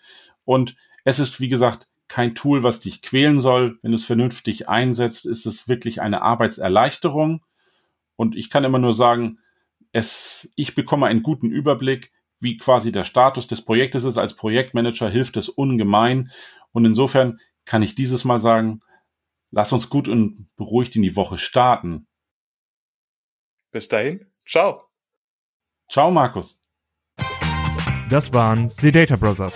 Und 0.46 0.76
es 1.04 1.18
ist, 1.18 1.40
wie 1.40 1.50
gesagt, 1.50 1.88
kein 2.08 2.34
Tool, 2.34 2.62
was 2.62 2.80
dich 2.80 3.02
quälen 3.02 3.42
soll. 3.42 3.78
Wenn 3.82 3.90
du 3.90 3.96
es 3.96 4.06
vernünftig 4.06 4.66
einsetzt, 4.66 5.26
ist 5.26 5.44
es 5.44 5.68
wirklich 5.68 6.00
eine 6.00 6.22
Arbeitserleichterung. 6.22 7.44
Und 8.16 8.34
ich 8.34 8.48
kann 8.48 8.64
immer 8.64 8.78
nur 8.78 8.94
sagen, 8.94 9.40
es, 9.92 10.50
ich 10.56 10.74
bekomme 10.74 11.04
einen 11.04 11.22
guten 11.22 11.50
Überblick, 11.50 12.12
wie 12.40 12.56
quasi 12.56 12.92
der 12.92 13.04
Status 13.04 13.46
des 13.46 13.60
Projektes 13.60 14.04
ist. 14.04 14.16
Als 14.16 14.32
Projektmanager 14.32 15.10
hilft 15.10 15.36
es 15.36 15.50
ungemein. 15.50 16.30
Und 16.72 16.86
insofern 16.86 17.40
kann 17.66 17.82
ich 17.82 17.94
dieses 17.94 18.24
Mal 18.24 18.40
sagen, 18.40 18.80
lass 19.50 19.72
uns 19.72 19.90
gut 19.90 20.08
und 20.08 20.48
beruhigt 20.56 20.96
in 20.96 21.02
die 21.02 21.16
Woche 21.16 21.36
starten. 21.36 22.06
Bis 23.72 23.88
dahin, 23.88 24.32
ciao. 24.46 24.88
Ciao, 25.90 26.10
Markus. 26.10 26.62
Das 28.08 28.32
waren 28.32 28.70
The 28.70 28.90
Data 28.90 29.16
Brothers. 29.16 29.54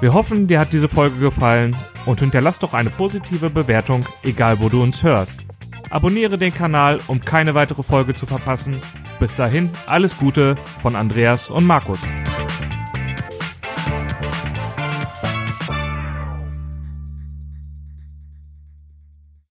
Wir 0.00 0.12
hoffen, 0.12 0.46
dir 0.46 0.60
hat 0.60 0.72
diese 0.72 0.88
Folge 0.88 1.18
gefallen 1.18 1.74
und 2.04 2.20
hinterlass 2.20 2.58
doch 2.58 2.74
eine 2.74 2.90
positive 2.90 3.50
Bewertung, 3.50 4.06
egal 4.22 4.60
wo 4.60 4.68
du 4.68 4.82
uns 4.82 5.02
hörst. 5.02 5.46
Abonniere 5.90 6.36
den 6.36 6.52
Kanal, 6.52 7.00
um 7.06 7.20
keine 7.20 7.54
weitere 7.54 7.82
Folge 7.82 8.12
zu 8.12 8.26
verpassen. 8.26 8.80
Bis 9.18 9.34
dahin, 9.36 9.70
alles 9.86 10.16
Gute 10.18 10.56
von 10.82 10.96
Andreas 10.96 11.48
und 11.48 11.64
Markus. 11.64 12.00